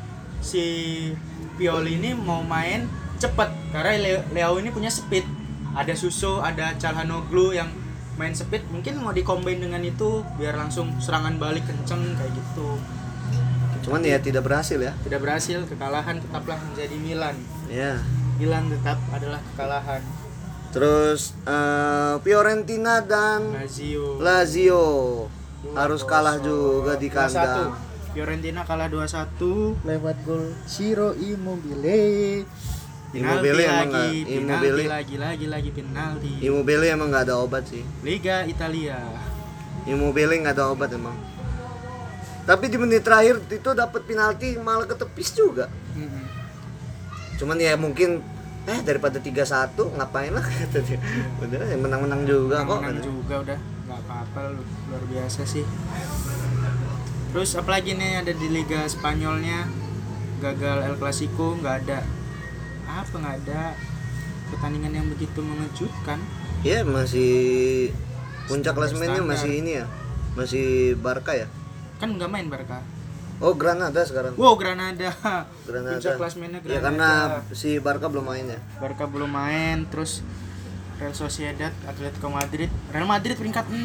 si 0.44 0.64
Pioli 1.56 1.96
ini 1.96 2.12
mau 2.12 2.44
main 2.44 2.84
cepet 3.16 3.48
karena 3.72 3.96
Leo, 3.96 4.20
Leo 4.36 4.60
ini 4.60 4.68
punya 4.68 4.92
speed. 4.92 5.24
Ada 5.72 5.96
Suso, 5.96 6.44
ada 6.44 6.76
Calhanoglu 6.76 7.56
yang 7.56 7.72
main 8.16 8.32
speed 8.32 8.64
mungkin 8.72 9.00
mau 9.00 9.12
dikombain 9.12 9.60
dengan 9.60 9.80
itu 9.84 10.24
biar 10.40 10.56
langsung 10.56 10.92
serangan 11.00 11.36
balik 11.36 11.64
kenceng 11.68 12.16
kayak 12.16 12.32
gitu. 12.32 12.80
cuman 13.86 14.02
ya 14.02 14.18
tidak 14.18 14.42
berhasil 14.42 14.82
ya. 14.82 14.92
Tidak 15.06 15.20
berhasil, 15.22 15.62
kekalahan 15.62 16.18
tetaplah 16.18 16.58
menjadi 16.58 16.96
Milan. 16.98 17.36
Ya. 17.70 18.02
Milan 18.34 18.66
tetap 18.66 18.98
adalah 19.14 19.38
kekalahan. 19.52 20.02
Terus 20.70 21.32
eh, 21.42 22.14
Fiorentina 22.20 23.00
dan 23.00 23.54
Lazio 23.54 24.18
Lazio 24.18 24.84
harus 25.72 26.02
kalah 26.02 26.36
juga 26.38 26.94
di 26.94 27.08
2-1. 27.08 27.12
kandang. 27.12 27.72
Fiorentina 28.12 28.60
kalah 28.62 28.88
2-1 28.88 29.84
lewat 29.84 30.16
gol 30.22 30.44
Ciro 30.64 31.12
Immobile. 31.12 32.44
Immobile 33.12 33.60
emang 33.62 33.88
lagi, 33.88 34.18
Immobile- 34.26 34.88
lagi, 34.88 35.16
lagi, 35.16 35.46
lagi 35.48 35.70
penalti. 35.70 36.32
Immobile 36.40 36.84
emang 36.90 37.08
nggak 37.08 37.24
ada 37.24 37.36
obat 37.38 37.64
sih. 37.64 37.80
Liga 38.00 38.44
Italia. 38.44 39.00
Immobile 39.84 40.42
nggak 40.42 40.54
ada 40.54 40.68
obat 40.68 40.92
emang. 40.92 41.16
Tapi 42.44 42.68
di 42.68 42.76
menit 42.76 43.02
terakhir 43.02 43.42
itu 43.42 43.70
dapat 43.72 44.04
penalti 44.04 44.54
malah 44.56 44.84
ketepis 44.84 45.32
juga. 45.32 45.66
Cuman 47.36 47.56
ya 47.56 47.76
mungkin 47.76 48.20
eh 48.66 48.78
daripada 48.82 49.16
3-1 49.16 49.30
ngapain 49.96 50.30
lah 50.30 50.42
kata 50.50 50.78
dia. 50.80 50.98
Udah 51.38 51.62
yang 51.64 51.80
menang-menang 51.80 52.22
juga 52.22 52.62
kok. 52.62 52.80
Menang 52.80 52.98
juga 52.98 53.34
udah 53.40 53.58
nggak 53.86 54.00
apa-apa 54.02 54.40
lu- 54.50 54.66
luar 54.86 55.04
biasa 55.06 55.46
sih. 55.46 55.62
Terus 57.30 57.50
apalagi 57.54 57.94
nih 57.94 58.20
ada 58.20 58.32
di 58.32 58.48
Liga 58.48 58.82
Spanyolnya 58.84 59.68
gagal 60.36 60.84
El 60.84 60.96
Clasico 60.96 61.56
nggak 61.56 61.76
ada 61.84 61.98
apa 62.86 63.12
nggak 63.12 63.36
ada 63.44 63.62
pertandingan 64.48 64.92
yang 64.94 65.06
begitu 65.06 65.38
mengejutkan. 65.38 66.18
Iya 66.60 66.82
masih 66.82 67.32
puncak 68.46 68.74
klasemennya 68.74 69.22
masih 69.22 69.50
ini 69.54 69.70
ya. 69.78 69.86
Masih 70.34 70.66
Barca 70.96 71.32
ya. 71.32 71.46
Kan 71.96 72.18
nggak 72.18 72.26
main 72.26 72.48
Barca. 72.48 72.82
Oh 73.36 73.52
Granada 73.52 74.00
sekarang. 74.00 74.32
Wow 74.34 74.56
Granada. 74.56 75.12
Granada. 75.68 76.00
Puncak 76.00 76.16
klasemennya 76.16 76.58
Ya 76.64 76.80
Granada. 76.80 76.82
karena 76.82 77.10
si 77.52 77.76
Barca 77.76 78.08
belum 78.08 78.24
main 78.24 78.46
ya. 78.48 78.58
Barca 78.76 79.04
belum 79.04 79.28
main 79.28 79.84
terus 79.86 80.24
Real 80.96 81.12
Sociedad, 81.12 81.72
Atletico 81.84 82.32
Madrid, 82.32 82.72
Real 82.88 83.04
Madrid 83.04 83.36
peringkat 83.36 83.68
6. 83.68 83.84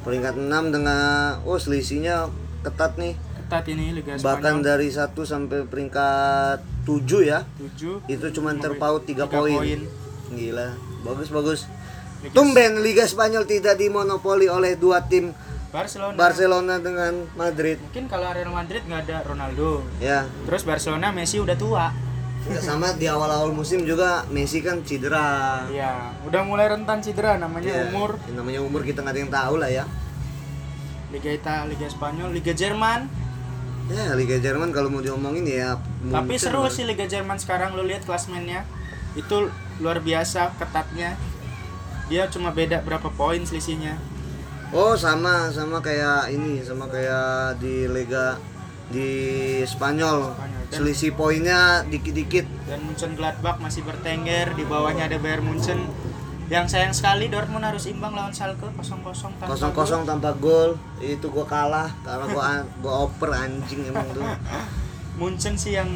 Peringkat 0.00 0.34
6 0.36 0.48
dengan 0.72 1.00
oh 1.44 1.60
selisihnya 1.60 2.32
ketat 2.64 2.96
nih. 2.96 3.12
Ketat 3.44 3.64
ini 3.68 3.92
Liga 3.92 4.16
Bahkan 4.16 4.56
Spanyol. 4.56 4.64
dari 4.64 4.88
1 4.88 5.12
sampai 5.22 5.58
peringkat 5.68 6.58
7 6.88 7.20
ya. 7.20 7.44
7 7.76 8.08
Itu 8.08 8.32
cuma 8.32 8.56
terpaut 8.56 9.04
3 9.04 9.06
tiga 9.06 9.24
poin. 9.28 9.60
poin. 9.60 9.80
Gila. 10.32 10.72
Bagus 11.04 11.28
bagus. 11.28 11.60
Liga 12.24 12.32
Tumben 12.32 12.80
Liga 12.80 13.04
Spanyol 13.04 13.44
tidak 13.44 13.76
dimonopoli 13.76 14.48
oleh 14.48 14.72
dua 14.74 15.04
tim 15.04 15.36
Barcelona. 15.74 16.14
Barcelona 16.14 16.74
dengan 16.78 17.12
Madrid. 17.34 17.82
Mungkin 17.82 18.06
kalau 18.06 18.30
Real 18.30 18.54
Madrid 18.54 18.86
nggak 18.86 19.10
ada 19.10 19.26
Ronaldo. 19.26 19.82
Ya, 19.98 20.22
Terus 20.46 20.62
Barcelona 20.62 21.10
Messi 21.10 21.42
udah 21.42 21.58
tua. 21.58 21.86
sama 22.60 22.92
di 22.92 23.08
awal-awal 23.08 23.56
musim 23.56 23.82
juga 23.82 24.22
Messi 24.30 24.60
kan 24.60 24.84
cedera. 24.84 25.64
Iya, 25.66 26.12
udah 26.28 26.44
mulai 26.44 26.68
rentan 26.68 27.00
cedera 27.00 27.40
namanya 27.40 27.72
Ya, 27.72 27.88
umur. 27.88 28.20
yang 28.28 28.36
namanya 28.44 28.60
umur 28.60 28.84
kita 28.84 29.00
nggak 29.00 29.14
ada 29.16 29.20
yang 29.24 29.32
tahu 29.32 29.54
lah 29.58 29.70
ya. 29.72 29.84
Liga 31.10 31.30
Italia, 31.32 31.66
Liga 31.66 31.88
Spanyol, 31.88 32.30
Liga 32.30 32.52
Jerman. 32.52 33.08
Ya 33.88 34.12
Liga 34.14 34.36
Jerman 34.38 34.70
kalau 34.70 34.92
mau 34.92 35.00
diomongin 35.00 35.42
ya. 35.42 35.80
Tapi 36.04 36.38
seru 36.38 36.68
sih 36.70 36.86
Liga 36.86 37.08
Jerman 37.08 37.40
sekarang 37.40 37.74
lu 37.74 37.82
lihat 37.82 38.04
klasmennya. 38.04 38.62
Itu 39.16 39.48
luar 39.80 40.04
biasa 40.04 40.54
ketatnya. 40.54 41.16
Dia 42.06 42.28
cuma 42.28 42.52
beda 42.52 42.84
berapa 42.84 43.08
poin 43.08 43.40
selisihnya. 43.42 43.96
Oh 44.74 44.98
sama 44.98 45.54
sama 45.54 45.78
kayak 45.78 46.34
ini 46.34 46.58
sama 46.60 46.90
kayak 46.90 47.62
di 47.62 47.86
Liga 47.86 48.34
di 48.90 49.08
Spanyol. 49.62 50.34
Spanyol. 50.34 50.62
Dan- 50.66 50.74
Selisih 50.74 51.14
poinnya 51.14 51.86
dikit-dikit. 51.86 52.42
dan 52.66 52.82
Munchen 52.82 53.14
Gladbach 53.14 53.62
masih 53.62 53.86
bertengger 53.86 54.50
di 54.58 54.66
bawahnya 54.66 55.06
ada 55.06 55.22
Bayern 55.22 55.46
Munchen 55.46 55.86
yang 56.44 56.66
sayang 56.66 56.92
sekali 56.92 57.30
Dortmund 57.30 57.64
harus 57.64 57.86
imbang 57.86 58.12
lawan 58.12 58.34
Schalke 58.34 58.68
0-0 58.68 58.74
tanpa 59.40 59.48
kosong 59.48 59.72
kosong 59.72 60.02
tanpa 60.04 60.36
gol 60.36 60.76
itu 60.98 61.24
gua 61.30 61.46
kalah 61.46 61.88
karena 62.02 62.26
gua 62.28 62.44
gua 62.82 63.08
oper 63.08 63.30
anjing 63.32 63.86
emang 63.86 64.04
tuh 64.10 64.20
gol. 64.20 64.36
Munchen 65.20 65.54
sih 65.54 65.78
yang 65.78 65.88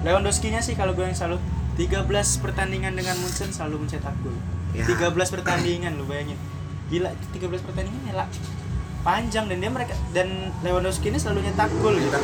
Lewandowski-nya 0.00 0.64
sih 0.64 0.72
kalau 0.76 0.96
gue 0.96 1.04
yang 1.04 1.12
selalu 1.12 1.36
13 1.76 2.08
pertandingan 2.40 2.96
dengan 2.96 3.16
Munchen 3.20 3.52
selalu 3.52 3.84
mencetak 3.84 4.16
gol. 4.20 4.32
Ya. 4.72 4.84
13 4.88 5.12
pertandingan 5.12 5.92
lu 5.96 6.04
bayangin. 6.04 6.40
Gila, 6.90 7.08
itu 7.08 7.26
13 7.38 7.62
pertandingan 7.62 8.02
ya 8.04 8.14
lah. 8.16 8.28
Panjang 9.00 9.46
dan 9.46 9.58
dia 9.58 9.70
mereka 9.70 9.94
dan 10.10 10.28
Lewandowski 10.60 11.08
ini 11.08 11.16
selalu 11.16 11.40
nyetak 11.42 11.70
gol 11.78 11.96
gitu. 11.96 12.18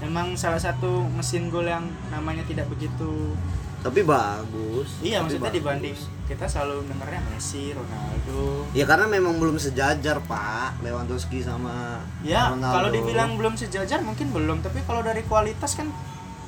Emang 0.00 0.34
salah 0.34 0.58
satu 0.58 1.06
mesin 1.08 1.46
gol 1.46 1.64
yang 1.64 1.84
namanya 2.08 2.42
tidak 2.42 2.66
begitu 2.66 3.32
tapi 3.80 4.00
bagus 4.00 4.96
Iya, 4.98 5.20
Tapi 5.20 5.24
maksudnya 5.28 5.44
bagus. 5.44 5.58
dibanding 5.60 5.96
kita 6.24 6.44
selalu 6.48 6.88
dengarnya 6.88 7.20
Messi, 7.28 7.68
Ronaldo. 7.68 8.64
ya 8.72 8.88
karena 8.88 9.04
memang 9.04 9.36
belum 9.36 9.60
sejajar 9.60 10.24
pak 10.24 10.80
Lewandowski 10.80 11.44
sama 11.44 12.00
Ya, 12.24 12.48
Ronaldo. 12.48 12.72
kalau 12.72 12.88
dibilang 12.88 13.36
belum 13.36 13.54
sejajar 13.54 14.00
mungkin 14.00 14.32
belum, 14.32 14.64
tapi 14.64 14.80
kalau 14.82 15.04
dari 15.04 15.20
kualitas 15.22 15.76
kan 15.76 15.92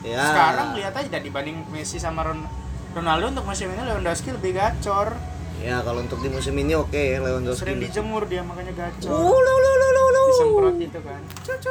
ya 0.00 0.16
sekarang 0.26 0.72
lihat 0.72 0.96
aja 0.96 1.20
dibanding 1.20 1.60
Messi 1.68 2.00
sama 2.00 2.24
Ron- 2.24 2.48
Ronaldo 2.92 3.28
untuk 3.30 3.44
musim 3.44 3.68
ini 3.68 3.84
Lewandowski 3.84 4.32
lebih 4.32 4.56
gacor. 4.56 5.12
Ya 5.58 5.80
kalau 5.80 6.04
untuk 6.04 6.20
di 6.20 6.28
musim 6.28 6.54
ini 6.54 6.76
oke 6.76 6.94
ya 6.94 7.18
Lewandowski 7.18 7.62
Sering 7.64 7.80
dijemur 7.80 8.22
dia 8.24 8.44
makanya 8.44 8.72
gacor. 8.76 9.08
Uh, 9.08 9.36
lu, 9.36 9.54
lu, 9.56 9.72
lu, 9.72 9.88
lu, 9.90 10.04
lu. 10.06 10.22
Disemprot 10.26 10.76
itu 10.78 11.00
kan. 11.00 11.20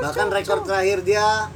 bahkan 0.01 0.27
rekor 0.29 0.59
terakhir 0.61 0.99
dia 1.01 1.47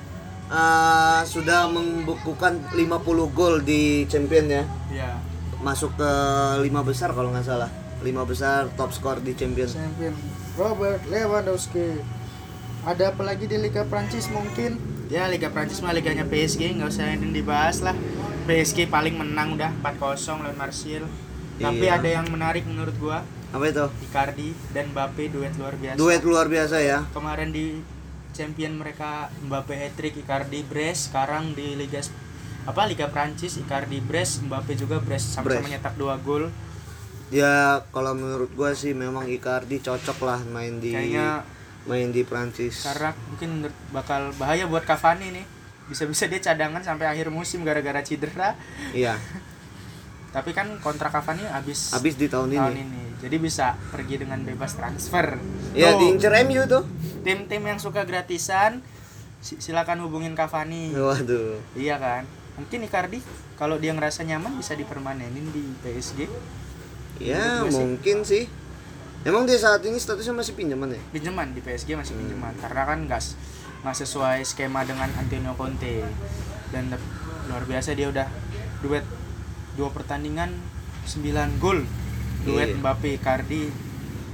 uh, 0.48 1.22
sudah 1.24 1.68
membukukan 1.68 2.60
50 2.72 2.86
gol 3.32 3.56
di 3.60 4.06
champion 4.06 4.46
ya 4.48 4.64
Iya. 4.90 5.12
masuk 5.60 5.94
ke 5.96 6.12
lima 6.62 6.82
besar 6.82 7.12
kalau 7.12 7.30
nggak 7.30 7.46
salah 7.46 7.70
lima 8.00 8.24
besar 8.24 8.72
top 8.74 8.90
skor 8.90 9.20
di 9.20 9.36
champion 9.36 9.68
Champion 9.68 10.16
Robert 10.56 11.04
Lewandowski. 11.08 12.00
Ada 12.80 13.12
apa 13.12 13.24
lagi 13.24 13.44
di 13.44 13.56
Liga 13.56 13.84
Prancis 13.84 14.28
mungkin? 14.28 14.80
Ya 15.08 15.28
Liga 15.28 15.52
Prancis 15.52 15.80
mah 15.80 15.92
liganya 15.92 16.24
PSG 16.24 16.80
nggak 16.80 16.90
usah 16.90 17.12
yang 17.12 17.32
dibahas 17.32 17.80
lah. 17.80 17.92
PSG 18.44 18.88
paling 18.88 19.16
menang 19.16 19.56
udah 19.56 19.72
4-0 19.84 20.16
lawan 20.40 20.56
Marseille. 20.56 21.04
Tapi 21.60 21.84
Iya. 21.84 21.94
ada 21.94 22.10
yang 22.10 22.28
menarik 22.28 22.64
menurut 22.64 22.96
gua 22.96 23.20
apa 23.50 23.66
itu 23.66 23.82
Icardi 24.02 24.50
dan 24.70 24.90
Mbappe 24.90 25.28
duet 25.28 25.54
luar 25.56 25.74
biasa. 25.74 25.98
duet 25.98 26.22
luar 26.22 26.46
biasa 26.46 26.78
ya 26.80 27.02
Kemarin 27.10 27.50
di 27.50 27.82
champion 28.30 28.74
mereka 28.74 29.28
Mbappe 29.42 29.74
hat-trick 29.74 30.16
Icardi 30.18 30.64
brace, 30.64 31.10
sekarang 31.10 31.52
di 31.52 31.74
Liga 31.74 32.00
apa 32.62 32.86
Liga 32.86 33.08
Prancis 33.08 33.58
Icardi 33.58 34.00
brace, 34.00 34.40
Mbappe 34.42 34.74
juga 34.74 34.98
brace 34.98 35.34
sama-sama 35.34 35.68
nyetak 35.68 35.96
dua 35.96 36.16
gol. 36.18 36.48
Ya 37.30 37.82
kalau 37.90 38.14
menurut 38.14 38.54
gua 38.54 38.72
sih 38.72 38.94
memang 38.94 39.26
Icardi 39.26 39.78
cocok 39.80 40.18
lah 40.22 40.40
main 40.46 40.78
di 40.78 40.94
Kayaknya 40.94 41.42
main 41.86 42.10
di 42.10 42.22
Prancis. 42.22 42.86
karena 42.86 43.12
mungkin 43.26 43.50
bakal 43.90 44.30
bahaya 44.38 44.66
buat 44.66 44.82
Cavani 44.84 45.34
nih. 45.34 45.46
Bisa-bisa 45.86 46.26
dia 46.26 46.38
cadangan 46.40 46.86
sampai 46.86 47.10
akhir 47.10 47.30
musim 47.30 47.66
gara-gara 47.66 47.98
cedera. 48.00 48.54
Iya, 48.92 49.18
Tapi 50.30 50.52
kan 50.52 50.70
kontrak 50.78 51.10
Cavani 51.10 51.42
habis 51.44 51.90
habis 51.90 52.14
di 52.14 52.26
tahun, 52.26 52.50
tahun 52.50 52.74
ini. 52.74 52.82
ini. 52.84 53.04
Jadi 53.20 53.36
bisa 53.38 53.74
pergi 53.90 54.16
dengan 54.18 54.40
bebas 54.40 54.74
transfer. 54.74 55.36
Ya 55.72 55.92
Tuh, 55.92 56.00
diincer 56.00 56.32
MU 56.44 56.64
tuh. 56.66 56.84
tim-tim 57.20 57.60
yang 57.62 57.76
suka 57.76 58.04
gratisan 58.04 58.80
si- 59.40 59.58
silakan 59.58 60.00
hubungin 60.02 60.34
Cavani. 60.34 60.94
Waduh. 60.94 61.60
Iya 61.74 61.98
kan? 61.98 62.24
Mungkin 62.56 62.80
Icardi 62.82 63.20
kalau 63.56 63.76
dia 63.76 63.92
ngerasa 63.92 64.22
nyaman 64.22 64.56
bisa 64.56 64.72
dipermanenin 64.74 65.50
di 65.50 65.64
PSG. 65.80 66.28
Ya 67.20 67.60
gua 67.60 67.68
sih. 67.68 67.76
mungkin 67.76 68.18
sih. 68.24 68.46
Emang 69.22 69.44
dia 69.44 69.58
saat 69.58 69.84
ini 69.84 69.96
statusnya 69.96 70.32
masih 70.34 70.56
pinjaman 70.56 70.88
ya? 70.90 71.02
Pinjaman 71.12 71.52
di 71.52 71.60
PSG 71.60 71.92
masih 71.94 72.16
Hmm. 72.16 72.24
pinjaman 72.24 72.54
karena 72.56 72.84
kan 72.86 73.00
nggak 73.04 73.20
s- 73.20 73.36
nggak 73.80 73.98
sesuai 73.98 74.40
skema 74.44 74.84
dengan 74.84 75.12
Antonio 75.14 75.52
Conte 75.54 76.08
dan 76.70 76.88
luar 77.46 77.64
biasa 77.66 77.92
dia 77.92 78.08
udah 78.08 78.28
duet 78.80 79.04
dua 79.80 79.90
pertandingan 79.90 80.52
9 81.08 81.24
gol 81.58 81.88
duet 82.44 82.70
Iya. 82.70 82.78
Mbappe 82.78 83.16
Icardi 83.16 83.88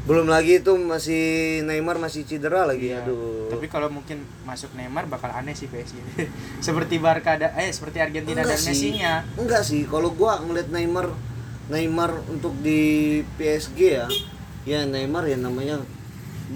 Belum 0.06 0.30
lagi 0.30 0.62
itu 0.62 0.70
masih 0.78 1.24
Neymar 1.66 1.98
masih 1.98 2.30
cedera 2.30 2.62
lagi. 2.62 2.94
Iya. 2.94 3.02
Aduh. 3.02 3.50
Tapi 3.50 3.66
kalau 3.66 3.90
mungkin 3.90 4.22
masuk 4.46 4.70
Neymar 4.78 5.10
bakal 5.10 5.34
aneh 5.34 5.58
sih 5.58 5.66
PSG. 5.66 5.98
seperti 6.62 7.02
Barca 7.02 7.34
ada 7.34 7.50
eh 7.58 7.74
seperti 7.74 7.98
Argentina 7.98 8.46
dan 8.46 8.54
sih. 8.54 8.70
Messi-nya. 8.70 9.26
Enggak 9.34 9.66
sih, 9.66 9.90
kalau 9.90 10.14
gua 10.14 10.38
ngeliat 10.38 10.70
Neymar 10.70 11.10
Neymar 11.66 12.22
untuk 12.30 12.54
di 12.62 12.78
PSG 13.34 13.80
ya. 13.82 14.06
Ya 14.62 14.86
Neymar 14.86 15.26
ya 15.26 15.42
namanya 15.42 15.82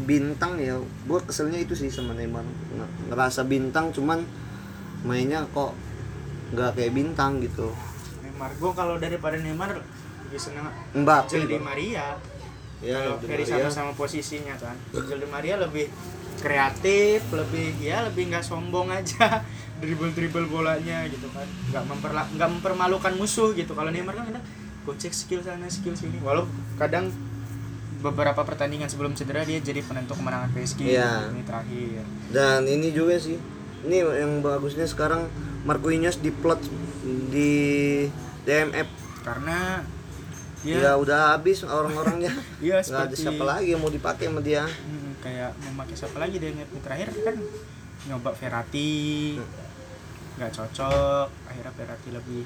bintang 0.06 0.62
ya. 0.62 0.78
Gua 1.10 1.17
keselnya 1.17 1.58
itu 1.58 1.73
sih 1.73 1.89
sama 1.89 2.13
Neymar. 2.13 2.45
Nge- 2.45 3.10
Ngerasa 3.10 3.49
bintang 3.49 3.89
cuman 3.89 4.30
mainnya 5.02 5.49
kok 5.49 5.73
nggak 6.54 6.78
kayak 6.78 6.93
bintang 6.93 7.41
gitu. 7.41 7.73
Neymar 8.39 8.56
gue 8.56 8.71
kalau 8.71 8.95
daripada 8.95 9.36
Neymar 9.36 9.84
lebih 10.23 10.39
seneng 10.39 10.71
Mbappe. 10.95 11.36
Angel 11.36 11.43
Di. 11.43 11.60
Maria. 11.60 12.15
Ya, 12.80 13.04
kalau 13.04 13.19
Di 13.19 13.28
dari 13.28 13.43
sama-sama 13.43 13.91
posisinya 13.91 14.56
kan. 14.56 14.80
Angel 14.95 15.19
Di 15.19 15.28
Maria 15.28 15.60
lebih 15.60 15.91
kreatif, 16.39 17.19
lebih 17.36 17.75
ya 17.84 18.08
lebih 18.08 18.32
nggak 18.32 18.39
sombong 18.39 18.95
aja 18.95 19.43
dribble-dribble 19.84 20.47
bolanya 20.47 21.04
gitu 21.12 21.28
kan. 21.36 21.43
Nggak 21.67 21.84
memperla 21.84 22.23
nggak 22.32 22.49
mempermalukan 22.56 23.13
musuh 23.19 23.52
gitu. 23.52 23.75
Kalau 23.75 23.91
Neymar 23.91 24.15
kan 24.15 24.32
kadang 24.32 24.45
gocek 24.88 25.12
skill 25.12 25.43
sana, 25.43 25.67
skill 25.67 25.99
sini. 25.99 26.23
Walau 26.23 26.47
kadang 26.80 27.12
beberapa 27.99 28.47
pertandingan 28.47 28.88
sebelum 28.88 29.12
cedera 29.12 29.43
dia 29.43 29.60
jadi 29.60 29.84
penentu 29.84 30.15
kemenangan 30.15 30.47
PSG 30.56 30.95
Iya. 30.95 31.28
ini 31.36 31.43
terakhir. 31.43 32.08
Dan 32.32 32.63
ini 32.63 32.95
juga 32.95 33.19
sih. 33.19 33.36
Ini 33.84 34.23
yang 34.23 34.39
bagusnya 34.39 34.88
sekarang 34.88 35.28
Marquinhos 35.67 36.23
diplot 36.23 36.63
di 37.28 38.08
DMF. 38.49 38.88
Karena 39.21 39.85
Ya, 40.59 40.75
dia 40.75 40.91
udah 40.99 41.39
habis 41.39 41.63
orang-orangnya. 41.63 42.35
Iya 42.59 42.83
Nggak 42.83 42.99
ada 42.99 43.15
seperti 43.15 43.23
siapa 43.23 43.43
lagi 43.47 43.67
yang 43.71 43.79
mau 43.79 43.88
dipakai 43.88 44.27
sama 44.27 44.41
dia. 44.43 44.67
Hmm, 44.67 45.15
kayak 45.23 45.55
memakai 45.63 45.95
siapa 45.95 46.17
lagi 46.19 46.35
yang 46.35 46.59
terakhir 46.83 47.07
kan 47.15 47.35
nyoba 48.07 48.31
Verratti 48.35 49.35
nggak 50.39 50.51
cocok 50.55 51.27
akhirnya 51.51 51.73
Verratti 51.75 52.09
lebih 52.15 52.43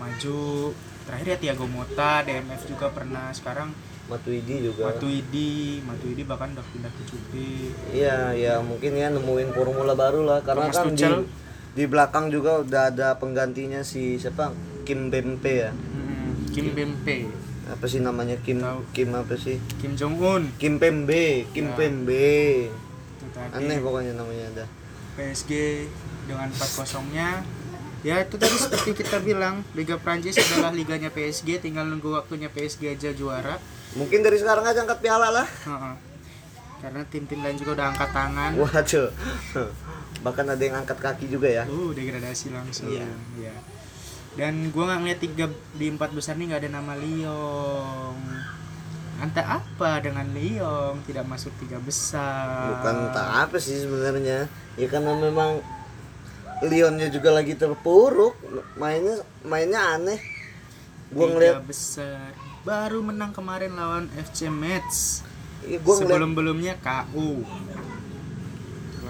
maju 0.00 0.72
terakhir 1.04 1.26
ya 1.28 1.36
Thiago 1.36 1.66
Motta 1.68 2.24
DMF 2.24 2.64
juga 2.64 2.88
pernah 2.88 3.28
sekarang 3.32 3.76
Matuidi 4.04 4.60
juga. 4.60 4.92
Matuidi 4.92 5.80
Matuidi 5.80 6.22
bahkan 6.28 6.52
udah 6.52 6.64
pindah 6.64 6.92
ke 6.92 7.02
Juve 7.08 7.72
Iya, 7.92 8.32
ya 8.36 8.54
mungkin 8.60 8.96
ya 8.96 9.08
nemuin 9.12 9.52
formula 9.52 9.92
baru 9.96 10.24
lah 10.24 10.40
karena 10.44 10.68
Thomas 10.68 10.76
kan 10.76 10.92
di 10.92 11.08
di 11.74 11.84
belakang 11.88 12.28
juga 12.28 12.60
udah 12.60 12.92
ada 12.92 13.16
penggantinya 13.16 13.80
si 13.80 14.16
siapa? 14.20 14.52
Kim 14.84 15.08
Bempe 15.10 15.52
ya. 15.66 15.70
Hmm, 15.72 16.46
Kim 16.52 16.76
Bempe 16.76 17.26
Apa 17.64 17.84
sih 17.88 18.04
namanya 18.04 18.36
Kim 18.44 18.60
Tahu. 18.60 18.84
Kim 18.92 19.10
apa 19.16 19.34
sih? 19.40 19.56
Kim 19.80 19.96
Jong 19.96 20.20
Un 20.20 20.42
Kim 20.60 20.76
Pembe, 20.76 21.48
Kim 21.50 21.72
Ya. 21.72 21.76
Pembe. 21.76 22.68
itu 22.70 23.26
tadi 23.32 23.56
Aneh 23.56 23.80
pokoknya 23.80 24.12
namanya 24.14 24.44
ada. 24.52 24.64
PSG 25.16 25.50
dengan 26.28 26.48
4 26.52 27.12
nya 27.14 27.40
ya 28.04 28.20
itu 28.20 28.36
tadi 28.36 28.52
seperti 28.52 28.90
kita 29.00 29.16
bilang 29.24 29.64
Liga 29.72 29.96
Prancis 29.96 30.36
adalah 30.36 30.76
liganya 30.76 31.08
PSG 31.08 31.64
tinggal 31.64 31.88
nunggu 31.88 32.12
waktunya 32.12 32.52
PSG 32.52 32.92
aja 32.92 33.16
juara 33.16 33.56
Mungkin 33.94 34.26
dari 34.26 34.36
sekarang 34.42 34.66
aja 34.66 34.82
angkat 34.82 34.98
piala 34.98 35.30
lah. 35.30 35.46
Karena 36.82 37.00
tim-tim 37.06 37.40
lain 37.40 37.54
juga 37.54 37.78
udah 37.78 37.86
angkat 37.94 38.10
tangan. 38.10 38.50
Waduh. 38.58 39.08
Bahkan 40.26 40.46
ada 40.50 40.62
yang 40.62 40.76
angkat 40.82 40.98
kaki 40.98 41.30
juga 41.30 41.46
ya. 41.46 41.64
Uh, 41.70 41.94
degradasi 41.94 42.50
langsung. 42.50 42.90
Iya. 42.90 43.06
Iya. 43.38 43.54
Dan 44.34 44.74
gua 44.74 44.90
nggak 44.90 45.00
ngeliat 45.06 45.20
tiga 45.22 45.46
di 45.78 45.86
empat 45.94 46.10
besar 46.10 46.34
nih 46.34 46.50
nggak 46.50 46.62
ada 46.66 46.70
nama 46.74 46.92
Lyon. 46.98 48.18
Anta 49.22 49.62
apa 49.62 50.02
dengan 50.02 50.26
Lyon 50.34 50.98
tidak 51.06 51.22
masuk 51.30 51.54
tiga 51.62 51.78
besar? 51.78 52.74
Bukan 52.74 53.14
tak 53.14 53.28
apa 53.46 53.56
sih 53.62 53.86
sebenarnya. 53.86 54.50
Ya 54.74 54.86
karena 54.90 55.14
memang 55.14 55.62
Lyonnya 56.66 57.14
juga 57.14 57.30
lagi 57.30 57.54
terpuruk. 57.54 58.34
Mainnya 58.74 59.22
mainnya 59.46 59.94
aneh. 59.94 60.18
Gua 61.14 61.30
tiga 61.30 61.34
ngeliat 61.38 61.62
besar. 61.62 62.34
Baru 62.66 63.06
menang 63.06 63.30
kemarin 63.30 63.78
lawan 63.78 64.10
FC 64.18 64.50
Metz. 64.50 65.22
Iya, 65.62 65.78
gua 65.78 65.94
ngeliat 65.94 66.10
Sebelum-belumnya 66.10 66.74
KU. 66.82 67.46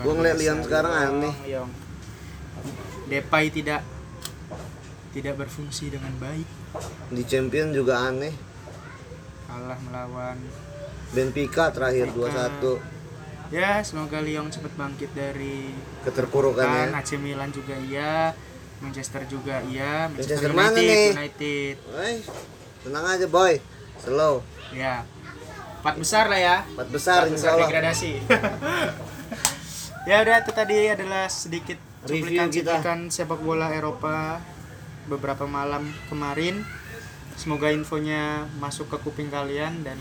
Gua 0.04 0.12
ngeliat 0.20 0.36
Lyon 0.36 0.60
sekarang 0.60 0.92
aneh. 0.92 1.34
Depay 3.08 3.48
tidak 3.48 3.93
tidak 5.14 5.38
berfungsi 5.38 5.94
dengan 5.94 6.10
baik. 6.18 6.46
di 7.14 7.22
champion 7.22 7.70
juga 7.70 8.10
aneh. 8.10 8.34
Kalah 9.46 9.78
melawan 9.86 10.34
Benfica 11.14 11.70
terakhir 11.70 12.10
Benfica. 12.10 12.50
2-1 12.74 13.54
Ya, 13.54 13.78
semoga 13.86 14.18
Lyon 14.18 14.50
cepat 14.50 14.74
bangkit 14.74 15.14
dari 15.14 15.70
keterpurukan 16.02 16.66
kan 16.66 16.90
ya. 16.90 16.98
AC 16.98 17.14
Milan 17.22 17.54
juga 17.54 17.78
iya, 17.78 18.34
Manchester 18.82 19.22
juga 19.30 19.62
iya, 19.70 20.10
Manchester 20.10 20.50
Manchester, 20.50 20.58
mana 20.58 20.74
United, 20.74 20.90
nih? 20.90 21.06
United. 21.14 21.74
Woi, 21.94 22.14
tenang 22.82 23.04
aja 23.06 23.26
boy. 23.30 23.54
Slow. 24.02 24.42
Ya. 24.74 25.06
Empat 25.78 25.94
besar 26.00 26.24
lah 26.26 26.40
ya. 26.40 26.56
Empat 26.66 26.88
besar 26.90 27.20
Empat 27.28 27.32
insya 27.36 27.48
Allah. 27.54 27.68
degradasi. 27.70 28.12
ya 30.10 30.16
udah 30.24 30.36
itu 30.42 30.50
tadi 30.50 30.76
adalah 30.90 31.24
sedikit 31.30 31.78
Review 31.78 32.50
kita. 32.50 32.80
cuplikan-cuplikan 32.82 32.98
sepak 33.12 33.38
bola 33.38 33.70
Eropa 33.70 34.40
beberapa 35.06 35.44
malam 35.48 35.86
kemarin. 36.08 36.64
Semoga 37.34 37.70
infonya 37.74 38.46
masuk 38.62 38.88
ke 38.94 38.96
kuping 39.02 39.28
kalian 39.28 39.82
dan 39.82 39.98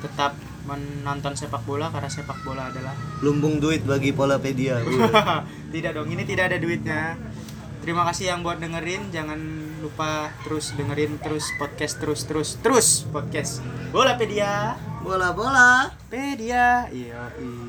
tetap 0.00 0.32
menonton 0.64 1.36
sepak 1.36 1.64
bola 1.64 1.88
karena 1.92 2.08
sepak 2.08 2.40
bola 2.44 2.68
adalah 2.68 2.96
Lumbung 3.20 3.60
duit 3.60 3.84
bagi 3.84 4.12
Polapedia. 4.12 4.80
tidak 5.74 5.92
dong, 5.96 6.08
ini 6.08 6.24
tidak 6.24 6.52
ada 6.52 6.58
duitnya. 6.60 7.16
Terima 7.80 8.04
kasih 8.08 8.32
yang 8.36 8.44
buat 8.44 8.60
dengerin, 8.60 9.08
jangan 9.08 9.40
lupa 9.80 10.28
terus 10.44 10.76
dengerin 10.76 11.16
terus 11.16 11.48
podcast 11.56 11.96
terus 11.96 12.28
terus 12.28 12.50
terus 12.60 12.88
podcast. 13.08 13.64
Bola 13.88 14.20
pedia, 14.20 14.76
Bola 15.00 15.32
bola. 15.32 15.88
pedia. 16.12 16.84
Iya. 16.92 17.32
iya. 17.40 17.60